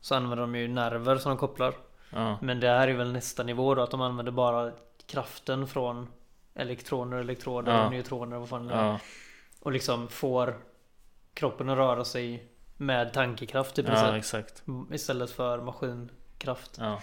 [0.00, 1.74] Så använder de ju nerver som de kopplar.
[2.10, 4.72] Ja, Men det här är väl nästa nivå då att de använder bara
[5.06, 6.08] kraften från
[6.54, 7.84] elektroner, elektroder Ja.
[7.84, 8.86] och neutroner vad fan det är.
[8.86, 9.00] ja,
[9.60, 10.58] Och liksom får
[11.34, 14.14] kroppen att röra sig med tankekraft i ja princip.
[14.14, 14.62] exakt.
[14.92, 16.76] Istället för maskinkraft.
[16.80, 17.00] Ja.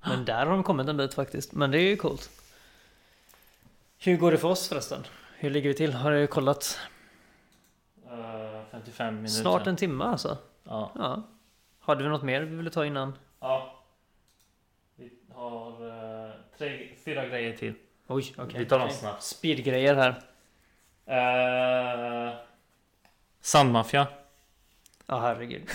[0.00, 1.52] Men där har de kommit en bit faktiskt.
[1.52, 2.30] Men det är ju coolt.
[3.98, 5.04] Hur går det för oss förresten?
[5.36, 5.92] Hur ligger vi till?
[5.92, 6.78] Har du kollat?
[8.10, 9.32] Eh, 55 minuter.
[9.34, 10.38] Snart en timme alltså.
[10.64, 10.92] Ja.
[10.94, 11.22] Ja.
[11.80, 13.18] Hade vi något mer vi ville ta innan?
[13.40, 13.76] ja.
[14.96, 15.88] Vi har
[16.26, 17.74] eh, tre, fyra grejer till.
[18.06, 18.58] Oj, okej.
[18.58, 18.98] Vi tar dem Okej.
[18.98, 19.22] snabbt.
[19.22, 20.22] Speedgrejer här.
[21.10, 22.34] Uh,
[23.40, 24.06] Sandmaffia.
[25.06, 25.62] Ja herregud.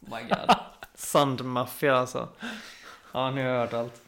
[0.00, 0.56] oh my god.
[0.94, 2.28] Sandmaffia alltså.
[3.12, 4.02] Ja nu har jag hört allt.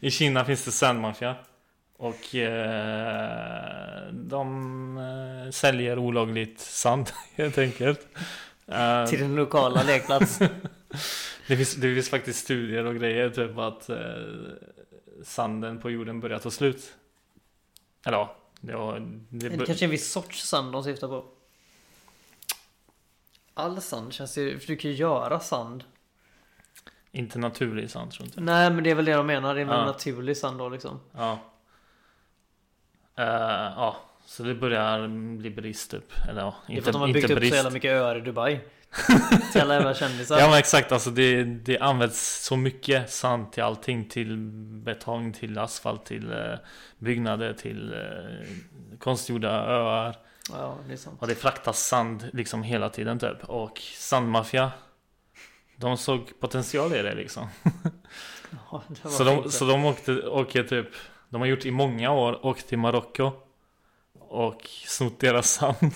[0.00, 1.36] I Kina finns det sandmaffia.
[1.98, 8.08] Och eh, de eh, säljer olagligt sand helt enkelt.
[8.66, 10.38] Eh, Till den lokala lekplats.
[11.48, 13.96] det, finns, det finns faktiskt studier och grejer typ att eh,
[15.24, 16.94] sanden på jorden börjar ta slut.
[18.06, 18.72] Eller ja, det,
[19.28, 21.24] det, Det kanske är en viss sorts sand de syftar på.
[23.54, 24.58] All sand känns ju...
[24.58, 25.84] För du kan ju göra sand.
[27.12, 28.40] Inte naturlig sand tror jag inte.
[28.40, 29.54] Nej men det är väl det de menar.
[29.54, 29.84] Det är väl Ja.
[29.84, 31.00] naturlig sand då liksom.
[31.12, 31.38] Ja.
[33.18, 33.24] Eh,
[33.76, 33.96] ja,
[34.26, 35.08] så det börjar
[35.38, 36.12] bli brist typ.
[36.28, 37.52] Eller ja, Det är inte, för att de har inte byggt upp brist.
[37.52, 38.60] så jävla mycket öar i Dubai.
[39.52, 40.38] så jävla jävla kändisar.
[40.38, 44.08] Ja men exakt, alltså det, det används så mycket sand till allting.
[44.08, 44.36] Till
[44.84, 46.54] betong, till asfalt, till eh,
[46.98, 50.16] byggnader, till eh, konstgjorda öar.
[50.52, 51.20] Ja, det är sant.
[51.20, 53.44] Och det fraktas sand liksom hela tiden typ.
[53.44, 54.72] Och sandmaffia
[55.76, 57.48] De såg potential i det liksom.
[58.70, 60.88] Ja, det Så de, så de åkte, åker typ
[61.36, 63.32] De har gjort i många år, åkt till Marocko
[64.18, 65.92] Och snott deras sand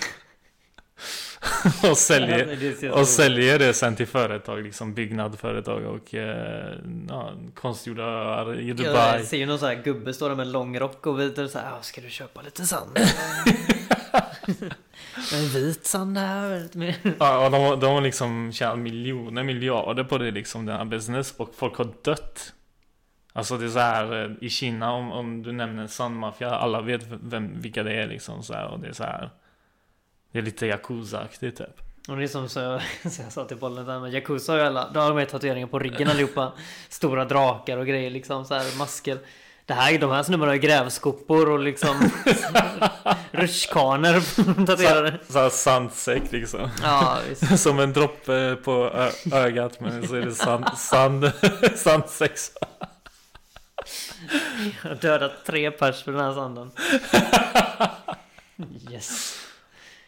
[1.91, 6.74] Och säljer och säljer det sen till företag, liksom byggnadföretag och eh,
[7.09, 9.24] ja, konstgjorda öar i Jag Dubai.
[9.24, 11.70] ser ju någon sån här gubbe stå där med lång rock och och så här,
[11.70, 12.99] "Ja, ska du köpa lite sand?
[15.34, 16.61] en vit sand här.
[16.61, 20.76] lite mer." Ja, och de, de har liksom tjänat miljoner, miljarder på det liksom, den
[20.76, 21.34] här business.
[21.36, 22.53] Och folk har dött.
[23.41, 27.03] Alltså det är så här eh, i Kina om, om du nämner sandmaffia, alla vet
[27.09, 29.30] vem, vilka det är liksom så här, och det är så här.
[30.32, 31.80] Det är lite Yakuza-aktigt typ.
[32.09, 32.80] Och det är som så,
[33.11, 35.26] så jag sa till bollen där med Yakuza har ju alla, då har de ju
[35.26, 36.53] tatueringar på ryggen allihopa.
[36.88, 39.18] Stora drakar och grejer liksom så här masker.
[39.66, 41.97] Det här, de här snubbarna har ju grävskopor och liksom
[43.30, 45.18] rutschkanor tatuerade.
[45.26, 46.70] Så, så sandsäck liksom.
[46.82, 47.59] Ja visst.
[47.59, 51.32] Som en droppe på ögat men så är det sand, sand,
[51.74, 52.32] sandsäck.
[54.83, 56.70] Jag har dödat tre pers för den här sanden.
[58.91, 59.37] Yes.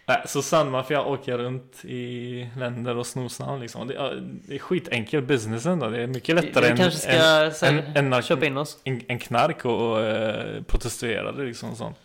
[0.07, 3.89] Nej, så sandmaffia åker runt i länder och snor sand liksom.
[3.89, 5.89] Det, är- det är skitenkel business ändå.
[5.89, 6.79] Det är mycket lättare än,
[7.63, 8.79] än, än, än, köpa in oss.
[8.85, 11.97] en, en knark och, och eh, protesterade liksom sånt.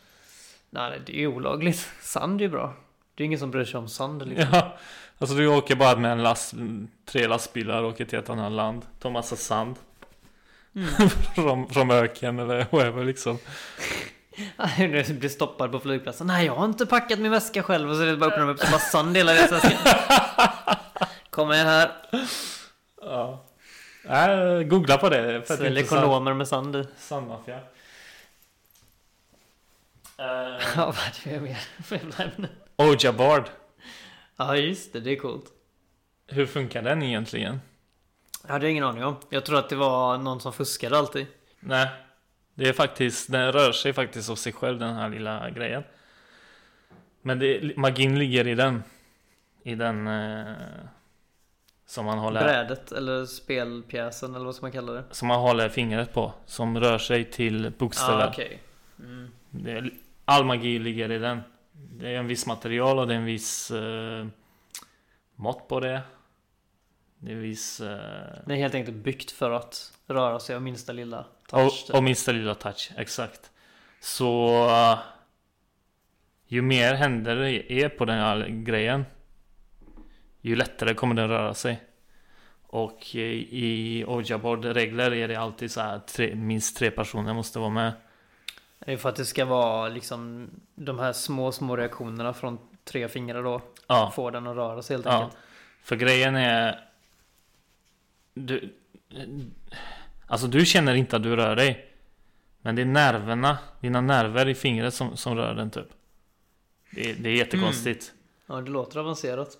[0.70, 1.90] Nej det är ju olagligt.
[2.02, 2.74] Sand är ju bra.
[3.16, 4.48] Det är ingen som bryr sig om sand liksom.
[4.54, 4.78] Ja,
[5.18, 6.54] alltså du åker bara med en last,
[7.06, 8.86] tre lastbilar och åker till ett annat land.
[9.00, 9.76] Tar massa sand.
[10.78, 11.10] Mm.
[11.36, 13.38] från, från öken eller whatever liksom.
[14.78, 16.28] Du blir stoppad på flygplatsen.
[16.28, 17.90] Nej, jag har inte packat min väska själv.
[17.90, 19.78] Och så är det bara öppnar de upp så bara sand hela deras väska.
[21.30, 21.92] Kom med här.
[23.02, 23.46] Ja.
[24.06, 25.48] Nej, googla på det.
[25.48, 26.88] Säljer kondomer med sand i.
[26.98, 27.60] Sandmaffia.
[30.18, 32.48] Ja, vad är det mer för jävla ämne?
[32.76, 33.50] Oja Board.
[34.38, 35.00] Ja, just det.
[35.00, 35.46] Det är coolt.
[36.28, 37.62] Hur funkar den egentligen?
[38.44, 39.16] Jag hade ingen aning om.
[39.30, 41.28] Jag tror att det var någon som fuskade alltid.
[41.60, 41.90] Nej,
[42.54, 45.84] det är faktiskt, den rör sig faktiskt av sig själv den här lilla grejen.
[47.22, 48.84] Men det, magin ligger i den.
[49.64, 50.54] I den eh,
[51.86, 55.04] som man håller, Brädet eller spelpjäsen eller vad ska man kalla det?
[55.12, 56.34] som man håller fingret på.
[56.46, 58.26] Som rör sig till bokstäver.
[58.26, 58.62] Ah, okej.
[59.00, 59.32] Mm.
[59.50, 59.90] Det
[60.26, 61.42] all magi ligger i den.
[61.72, 64.28] Det är en viss material och det är en viss eh,
[65.36, 66.02] mått på det.
[67.20, 67.80] Det är viss...
[67.82, 67.88] Eh,
[68.46, 71.82] Det är helt enkelt byggt för att röra sig av minsta lilla touch.
[71.86, 71.90] typ.
[71.90, 73.52] och, och minsta lilla touch, exakt.
[74.00, 74.48] Så...
[74.70, 75.00] eh,
[76.50, 79.06] ju mer händer det är på den här grejen.
[80.42, 81.84] Ju lättare kommer den röra sig.
[82.70, 87.94] Och i, Ojaboard-regler är det alltid så här tre, minst tre personer måste vara med.
[88.80, 93.08] Det är för att det ska vara liksom de här små, små reaktionerna från tre
[93.08, 93.62] fingrar då.
[93.88, 94.12] Ja.
[94.16, 95.38] Får den att röra sig helt Ja, enkelt.
[95.84, 96.87] för grejen är...
[98.46, 98.74] Du,
[100.28, 101.94] alltså du känner inte att du rör dig.
[102.62, 105.88] Men det är nerverna, dina nerver i fingret som, som rör den typ.
[106.92, 108.14] Det, är- det är jättekonstigt.
[108.48, 109.58] Ja, det låter avancerat.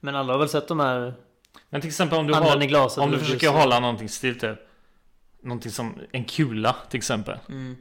[0.00, 1.14] Men alla har väl sett de här
[1.68, 3.04] Men till exempel om du, håll, i glaset?
[3.04, 4.58] om du försöker hålla någonting still typ.
[5.40, 7.38] Någonting som en kula till exempel.
[7.48, 7.76] Mm.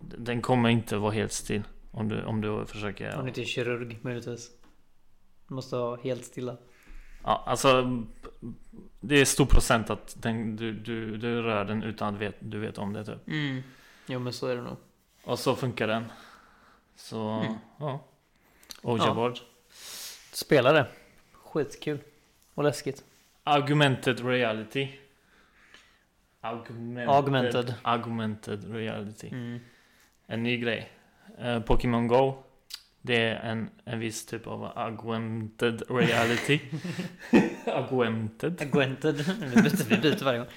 [0.00, 1.62] Den kommer inte vara helt still.
[1.90, 3.16] Om du, om du försöker...
[3.16, 4.50] Om du inte är kirurg möjligtvis.
[5.48, 6.56] Du måste ha helt stilla.
[7.24, 8.02] Ja, alltså
[9.00, 12.58] Det är stor procent att den, du, du, du rör den utan att vet, du
[12.58, 13.28] vet om det typ.
[13.28, 13.62] Mm.
[14.06, 14.76] Jo men så är det nog.
[15.24, 16.04] Och så funkar den.
[16.96, 17.54] Så Mm.
[17.78, 18.00] ja.
[18.82, 19.38] Ojaboard.
[20.32, 20.86] Spela det.
[21.32, 21.98] Skitkul.
[22.54, 23.04] Och läskigt.
[23.44, 24.88] Augmented reality.
[26.40, 27.74] Augmented, Augmented.
[27.82, 29.28] augmented reality.
[29.28, 29.60] Mm.
[30.26, 30.90] En ny grej.
[31.38, 32.42] Eh, Pokémon Go.
[33.02, 36.60] Det är en, en viss typ av augmented reality.
[37.66, 38.62] augmented.
[38.62, 39.16] Augmented.
[39.16, 40.48] Vi byter, vi byter varje gång.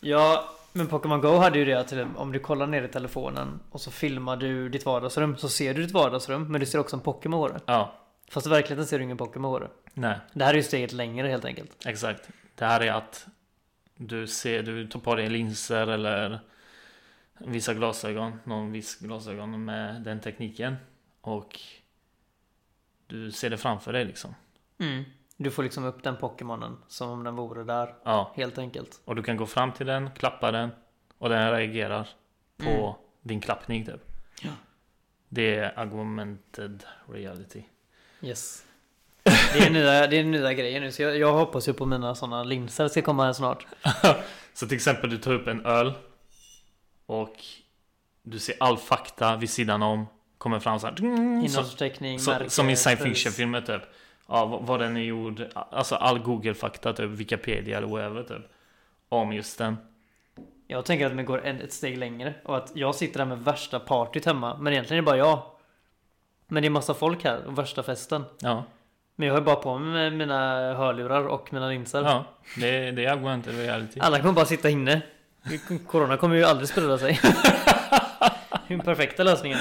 [0.00, 3.80] Ja, men Pokémon Go hade ju det att om du kollar ner i telefonen och
[3.80, 7.02] så filmar du ditt vardagsrum så ser du ditt vardagsrum men du ser också en
[7.02, 7.50] Pokémon.
[7.66, 7.94] Ja,
[8.30, 10.18] Fast i verkligheten ser du ingen Pokémon nej.
[10.32, 11.86] Det här är ju steget längre helt enkelt.
[11.86, 12.28] Exakt.
[12.54, 13.26] Det här är att
[13.96, 16.40] du ser, du tar på dig linser eller
[17.38, 20.76] vissa glasögon, någon viss glasögon med den tekniken.
[21.20, 21.60] Och
[23.06, 24.34] du ser det framför dig liksom.
[24.78, 25.04] Mm.
[25.36, 27.94] Du får liksom upp den Pokémonen som om den vore där.
[28.04, 29.00] Ja, Helt enkelt.
[29.04, 30.70] och du kan gå fram till den, klappa den
[31.18, 32.08] och den reagerar
[32.56, 32.94] på Mm.
[33.22, 34.00] din klappning typ.
[34.42, 34.50] Ja.
[35.28, 37.62] Det är augmented reality.
[38.22, 38.64] Yes.
[39.22, 42.14] Det är nya, det är nya grejer nu så jag, jag hoppas ju på mina
[42.14, 43.66] sådana linser ska komma här snart.
[44.54, 45.92] Så till exempel du tar upp en öl
[47.06, 47.36] och
[48.22, 50.06] du ser all fakta vid sidan om.
[50.40, 50.96] Kommer fram så här.
[50.96, 53.16] Som, Innehållsförteckning, som, som i science pris.
[53.16, 53.82] fiction filmer typ.
[54.28, 55.42] Ja, vad, vad den är gjord.
[55.54, 57.10] Alltså all Google-fakta typ.
[57.10, 58.52] Wikipedia eller whatever typ.
[59.08, 59.76] Om just den.
[60.66, 63.80] Jag tänker att vi går ett steg längre och att jag sitter där med värsta
[63.80, 64.56] partyt hemma.
[64.56, 65.42] Men egentligen är det bara jag.
[66.48, 68.24] Men det är massa folk här och värsta festen.
[68.40, 68.64] Ja,
[69.16, 72.02] Men jag har bara på mig mina hörlurar och mina linser.
[72.02, 72.24] ja
[72.56, 74.00] det, det är augmented reality.
[74.00, 75.02] Alla kommer bara sitta inne.
[75.86, 77.20] Corona kommer ju aldrig sprida sig.
[78.68, 79.58] Den perfekta lösningen.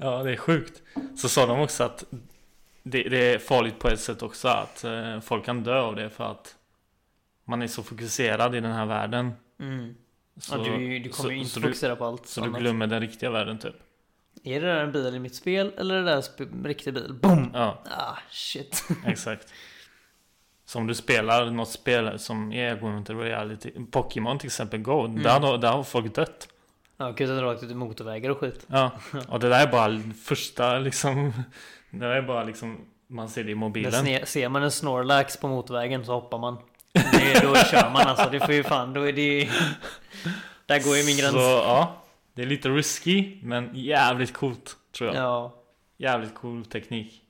[0.00, 0.82] Ja, det är sjukt.
[1.16, 2.04] Så sa de också att
[2.82, 6.10] det, det är farligt på ett sätt också att eh, folk kan dö av det
[6.10, 6.56] för att
[7.44, 9.32] man är så fokuserad i den här världen.
[9.60, 9.94] Mm.
[10.40, 12.60] Så, ja, du, du kommer ju inte du, fokusera på allt så du annat.
[12.60, 13.74] glömmer den riktiga världen typ.
[14.44, 16.22] Är det där en bil i mitt spel eller är det där
[16.56, 17.14] en riktig bil?
[17.22, 17.50] Boom!
[17.54, 18.84] Ja, Ah, shit.
[19.06, 19.52] exakt.
[20.64, 25.22] Så om du spelar något spel som är augmented reality, Pokémon till exempel Go, Mm.
[25.22, 26.48] där, där har folk dött.
[27.00, 28.66] Ja, kutat rakt ut i motorvägar och skit.
[28.66, 28.90] Ja,
[29.28, 31.32] och det där är bara första liksom,
[31.90, 33.92] det där är bara liksom, man ser det i mobilen.
[33.92, 36.58] sne- ser man en Snorlax på motorvägen så hoppar man.
[36.92, 38.30] Det, då kör man alltså.
[38.30, 39.48] Det får ju fan, då är det
[40.66, 41.32] Där går ju min gräns.
[41.32, 42.02] Så ja,
[42.34, 45.24] det är lite risky, men jävligt coolt tror jag.
[45.24, 45.54] Ja.
[45.96, 47.22] Jävligt cool teknik.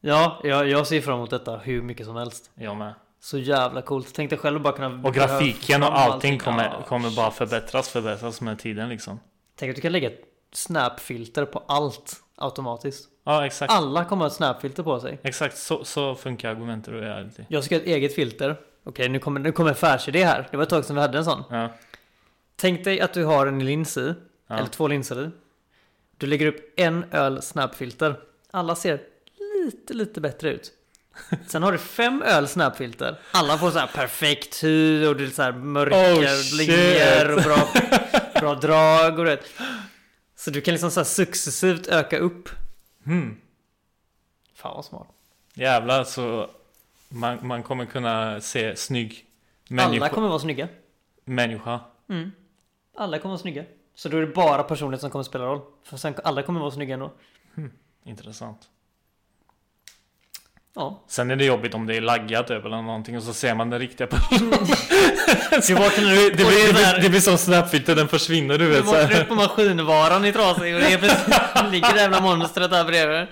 [0.00, 2.50] Ja, jag, jag ser fram emot detta hur mycket som helst.
[2.54, 2.94] Jag med.
[3.20, 4.14] Så jävla coolt.
[4.14, 5.08] Tänkte själv att bara kunna...
[5.08, 9.20] Och grafiken och fram allting kommer, Ja, kommer bara förbättras, förbättras med tiden liksom.
[9.56, 13.08] Tänk att du kan lägga ett snapfilter på allt automatiskt.
[13.24, 13.72] Ja, exakt.
[13.72, 15.18] Alla kommer ha ett snapfilter på sig.
[15.22, 17.44] Exakt så, så funkar argumentet och reality.
[17.48, 18.56] Jag ska ha ett eget filter.
[18.84, 20.48] Okej, nu kommer, nu kommer en affärsidé här.
[20.50, 21.42] Det var ett tag sedan vi hade en sån.
[21.50, 21.68] Ja,
[22.56, 24.14] Tänk dig att du har en lins i.
[24.46, 24.56] Ja.
[24.56, 25.30] Eller två linser i.
[26.16, 28.20] Du lägger upp en öl snapfilter.
[28.50, 29.00] Alla ser
[29.64, 30.72] lite, lite bättre ut.
[31.46, 33.18] Sen har du fem öl snapfilter.
[33.30, 37.42] Alla får så här perfekt hy och det är så här mörka Oh, linjer och
[37.42, 37.68] bra,
[38.40, 39.38] bra drag och det.
[40.36, 42.48] Så du kan liksom så successivt öka upp.
[43.04, 43.36] hmm.
[44.54, 45.08] Fan vad smart.
[45.54, 46.50] Jävlar så
[47.08, 49.24] man, man kommer kunna se snygg
[49.70, 50.08] Alla människa.
[50.08, 50.68] kommer vara snygga.
[51.24, 51.80] människa.
[52.08, 52.32] Mm.
[52.96, 53.64] Alla kommer vara snygga.
[53.94, 55.60] Så då är det bara personlighet som kommer spela roll.
[55.84, 57.12] För sen alla kommer vara snygga ändå.
[58.04, 58.68] Intressant.
[60.74, 61.04] Ja.
[61.08, 63.70] Sen är det jobbigt om det är laggat typ eller någonting och så ser man
[63.70, 64.66] den riktiga personen.
[65.60, 68.84] Du det, blir, det, blir, som snapfilter, den försvinner du Du vet.
[68.84, 71.24] Så vaknar upp på maskinvaran i trasig och det är precis,
[71.72, 73.26] ligger det jävla monstret där bredvid.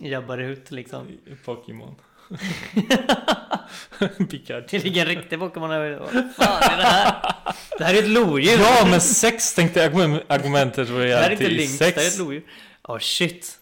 [0.10, 1.08] Jabbar ut liksom.
[1.44, 1.94] Pokémon.
[4.30, 4.66] Pikachu.
[4.70, 5.98] Det ligger en riktig Pokémon här.
[5.98, 7.34] Vad fan är det här?
[7.78, 8.58] Det här är ett lodjur.
[8.58, 12.06] Ja men sex tänkte jag argumen- argumentet Det här är inte Lynx, det här är
[12.08, 12.44] ett lodjur.
[12.88, 13.56] Ja shit.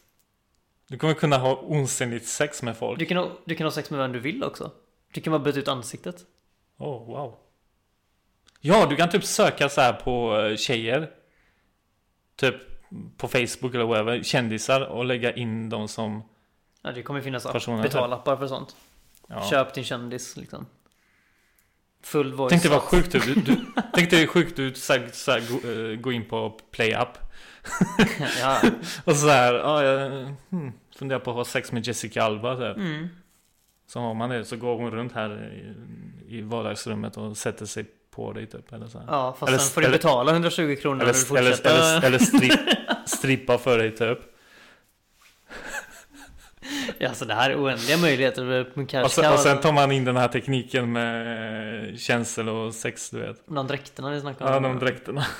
[0.88, 2.98] Du kommer kunna ha onsinnigt sex med folk.
[2.98, 4.70] Du kan, ha, du kan ha sex med vem du vill också.
[5.12, 6.16] Du kan bara byta ut ansiktet.
[6.78, 7.34] Oh wow.
[8.60, 11.10] Ja, du kan typ söka så här på eh, tjejer.
[12.36, 12.54] Typ
[13.16, 14.22] på Facebook eller whatever.
[14.22, 16.22] Kändisar och lägga in dem som...
[16.88, 17.82] Ja, det kommer finnas Personer.
[17.82, 18.76] betalappar för sånt.
[19.26, 19.50] Ja.
[19.50, 20.66] Köp din kändis liksom.
[22.02, 22.50] Full voice.
[22.50, 23.12] Tänk dig vad sjukt.
[23.12, 23.56] Du, du,
[23.94, 27.08] tänk dig sjukt ut så så gå, eh, gå in på PlayUp.
[28.40, 28.60] ja.
[29.04, 30.10] Och så här, ja, jag
[30.50, 32.56] hmm, funderar på att ha sex med Jessica Alba.
[32.56, 32.64] Så.
[32.64, 33.08] Mm.
[33.86, 35.52] så har man det, så går hon runt här
[36.28, 38.72] i, i vardagsrummet och sätter sig på dig typ.
[38.72, 39.06] Eller så här.
[39.08, 41.96] ja, fast Eller- sen får du eller- betala 120 kronor Eller, och du eller, fortsätter.
[41.96, 42.60] eller, eller strip,
[43.06, 44.18] strippa för dig typ.
[46.98, 48.64] Ja, alltså det här är oändliga möjligheter.
[48.74, 52.74] Kanske Och sen, och sen tar man in den här tekniken med eh, känsel och
[52.74, 53.36] sex, du vet.
[53.46, 54.62] de dräkterna vi snackade Ja, om.
[54.62, 55.26] de dräkterna.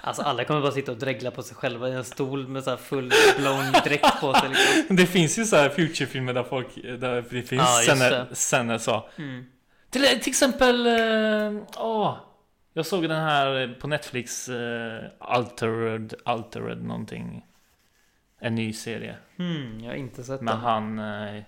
[0.00, 2.70] Alltså alla kommer bara sitta och dregla på sig själva i en stol med så
[2.70, 4.96] här full blown dräkt på sig liksom.
[4.96, 8.34] Det finns ju så här future-filmer där folk, där det finns Ja, scener, det.
[8.34, 9.08] scener så.
[9.18, 9.44] Mm.
[9.90, 12.16] Till, till exempel, eh, åh,
[12.74, 17.44] jag såg den här på Netflix, eh, Altered, Altered någonting.
[18.38, 19.16] En ny serie.
[19.36, 20.60] Hmm, jag har inte sett Med den.
[20.60, 21.42] han eh,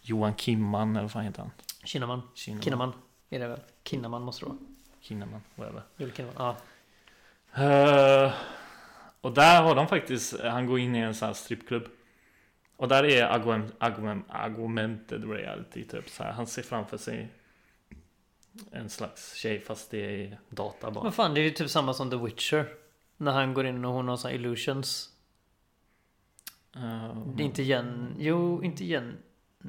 [0.00, 1.50] Johan Kimman, eller vad fan heter han?
[1.84, 2.22] Kinnaman.
[2.34, 2.62] Kinnaman.
[2.62, 2.92] Kinnaman
[3.30, 3.60] är det väl?
[3.84, 4.58] Kinnaman måste det vara.
[5.00, 5.82] Kinnaman, whatever.
[5.96, 6.54] Joel Kinnaman.
[7.54, 7.64] Ja.
[7.64, 8.32] Eh,
[9.20, 11.84] och där har de faktiskt, han går in i en sån här strippklubb.
[12.76, 16.32] Och där är argument, argument, augmented reality typ så här.
[16.32, 17.28] Han ser framför sig
[18.70, 21.04] en slags tjej fast det är data bara.
[21.04, 22.68] Vad fan, det är ju typ samma som The Witcher.
[23.16, 25.10] När han går in och hon har såna illusions.
[26.76, 28.14] Eh, Det är inte Jen...
[28.18, 29.18] Jo, inte Jen...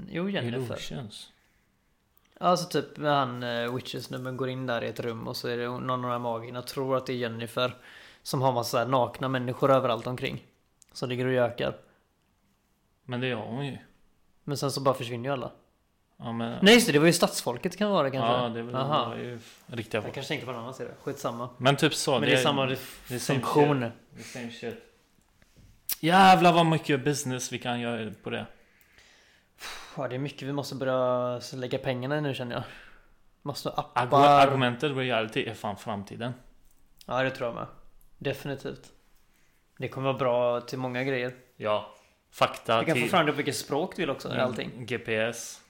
[0.10, 0.76] Jo, Jennifer.
[0.76, 1.32] Illusions.
[2.39, 5.47] Alltså typ när han uh, witches snubben går in där i ett rum och så
[5.47, 7.76] är det någon av de här magikerna tror att det är Jennifer.
[8.24, 10.43] Som har massa nakna människor överallt omkring.
[10.93, 11.78] Som ligger och gökar.
[13.03, 13.78] Men det har hon ju.
[14.43, 15.51] Men sen så bara försvinner ju alla.
[16.18, 18.32] Ja, men, Nej just det, det var ju stadsfolket kan vara det kanske.
[18.32, 19.10] Ja, det var, Aha.
[19.10, 20.14] var ju riktiga Jag folk.
[20.14, 20.91] kanske tänkte på en annan serie.
[21.03, 21.49] Skitsamma.
[21.58, 22.12] Men typ så.
[22.12, 23.08] Men det är samma det är shit.
[23.08, 24.86] Det är same shit.
[26.00, 28.45] Jävlar vad mycket business vi kan göra på det.
[29.98, 32.64] Ja, det är mycket vi måste börja lägga pengarna i nu känner jag.
[33.41, 34.18] Måste ha appar.
[34.20, 36.34] Argu- Argumentet reality är fan framtiden.
[37.06, 37.66] Ja, det tror jag med.
[38.18, 38.91] Definitivt.
[39.78, 41.36] Det kommer vara bra till många grejer.
[41.58, 41.93] Ja.
[42.32, 44.30] Fakta Du kan få till fram det på vilket språk du vill också.
[44.30, 44.41] Mm.
[44.45, 44.72] Allting.
[44.86, 45.62] GPS.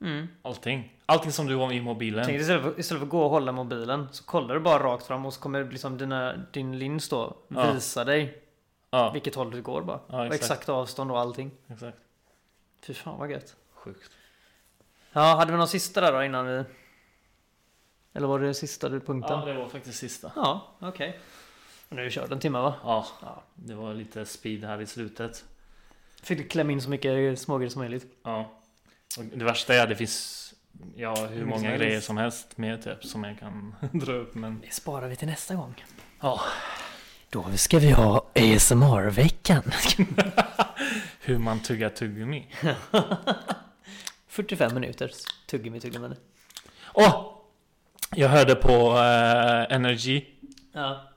[0.00, 0.28] Mm.
[0.42, 0.96] Allting.
[1.06, 2.24] Allting som du har i mobilen.
[2.26, 5.06] Tänk istället för, istället för att gå och hålla mobilen så kollar du bara rakt
[5.06, 7.72] fram och så kommer liksom dina, din lins då Ja.
[7.72, 8.41] visa dig
[8.94, 10.00] Ja, vilket håll du går bara.
[10.08, 10.42] Ja, och exakt.
[10.42, 11.50] exakt avstånd och allting.
[11.68, 11.98] exakt.
[12.80, 13.56] Fy fan vad gött.
[13.74, 14.10] Sjukt.
[15.12, 16.64] Ja, hade vi någon sista där då innan vi...
[18.12, 19.38] Eller var det sista du punkten?
[19.40, 20.32] Ja, det var faktiskt sista.
[20.36, 21.18] Ja, okej.
[21.88, 22.74] Och Nu har vi kört en timme va?
[22.84, 23.42] Ja, Ja.
[23.54, 25.44] det var lite speed här i slutet.
[26.22, 28.06] Fick klämma in så mycket smågrejer som möjligt.
[28.22, 28.52] Ja.
[29.18, 30.54] Och det värsta är att det finns
[30.96, 31.82] ja, hur som många helst.
[31.84, 35.28] grejer som helst med typ som jag kan dra upp men Det sparar vi till
[35.28, 35.84] nästa gång.
[36.20, 36.40] ja.
[37.32, 39.62] Då ska vi ha ASMR-veckan.
[41.20, 42.46] Hur man tuggar tuggummi.
[44.28, 45.12] 45 minuters
[45.46, 46.14] tuggummi tuggummi.
[46.94, 47.38] Åh!
[48.16, 50.24] Jag hörde på eh, Energy
[50.72, 51.08] Ja.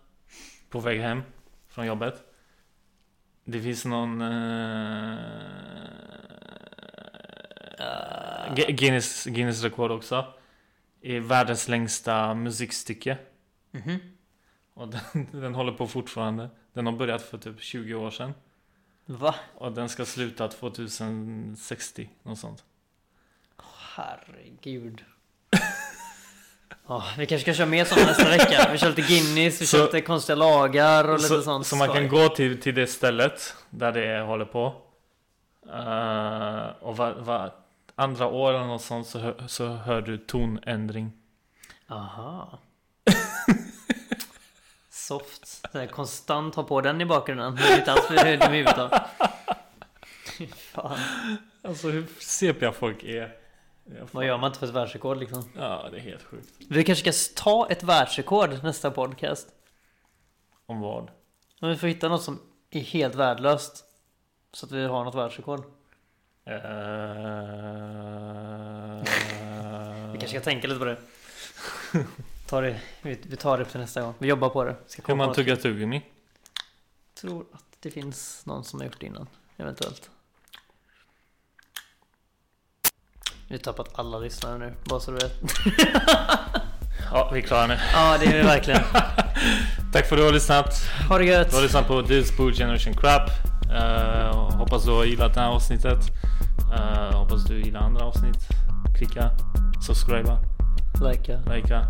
[0.69, 1.21] på väg hem
[1.69, 2.15] från jobbet.
[3.45, 5.17] Det finns någon eh,
[8.55, 10.33] Gu- Guinness, Guinness rekord också.
[11.01, 13.17] I världens längsta musikstycke.
[13.71, 13.99] Mhm.
[14.75, 16.49] Och den, den håller på fortfarande.
[16.73, 18.33] Den har börjat för typ 20 år sedan.
[19.05, 19.35] Va?
[19.55, 22.09] Och den ska sluta 2060.
[22.23, 22.63] Något sånt.
[23.95, 25.01] Herregud.
[26.87, 28.69] Ja, vi kanske ska köra mer sådana nästa vecka.
[28.71, 31.65] Vi kör lite Guinness, vi kör Så- lite konstiga lagar och lite Så, sånt.
[31.67, 34.65] så man kan gå till, till det stället där det håller på.
[35.69, 37.51] Eh, och var, var
[37.95, 41.11] andra år eller något sånt så, hör, så hör du tonändring.
[41.87, 42.59] Aha.
[45.07, 45.47] Soft.
[45.71, 47.57] Så konstant ha på den i bakgrunden.
[47.77, 48.91] Inte alls för i huvudet
[50.57, 50.97] Fan.
[51.61, 53.35] Alltså hur CP folk är.
[53.85, 54.05] Ja.
[54.11, 55.49] Vad gör man inte för ett världsrekord liksom?
[55.57, 56.49] Ja, det är helt sjukt.
[56.69, 59.47] Vi kanske ska ta ett världsrekord nästa podcast.
[60.65, 61.11] Om vad?
[61.61, 62.41] Om vi får hitta något som
[62.71, 63.83] är helt värdelöst.
[64.53, 65.59] Så att vi har något världsrekord.
[66.45, 66.55] Eh,
[70.11, 70.97] Vi kanske ska tänka lite på det.
[72.45, 74.13] Ta det vi, tar det till nästa gång.
[74.19, 74.75] Vi jobbar på det.
[74.87, 76.01] Ska hur man tuggar tuggummi.
[77.21, 79.27] tror att det finns någon som har gjort det innan.
[79.57, 80.09] Eventuellt.
[83.47, 85.33] Vi har tappat alla lyssnare nu, bara så du vet.
[87.11, 87.77] Ja, vi är klara nu.
[87.93, 88.81] Ja, det är vi verkligen.
[89.93, 90.73] Tack för att du har lyssnat.
[91.09, 91.49] Ha det gött!
[91.49, 93.29] Du har lyssnat på This Boo Generation Crap.
[93.71, 95.99] Eh, hoppas du har gillat det här avsnittet.
[96.77, 98.47] Eh, hoppas du gillar andra avsnitt.
[98.97, 99.31] Klicka,
[99.87, 100.37] subscriba,
[101.01, 101.39] Likea.
[101.55, 101.87] likea,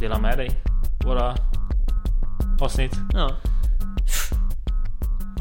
[0.00, 0.50] dela med dig
[1.04, 1.34] våra
[2.60, 2.92] avsnitt.
[3.14, 3.30] Ja,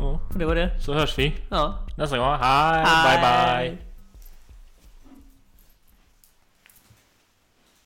[0.04, 0.72] Och det var det.
[0.80, 1.74] så hörs vi Ja.
[1.98, 2.36] nästa gång.
[2.42, 3.91] Hej, bye bye.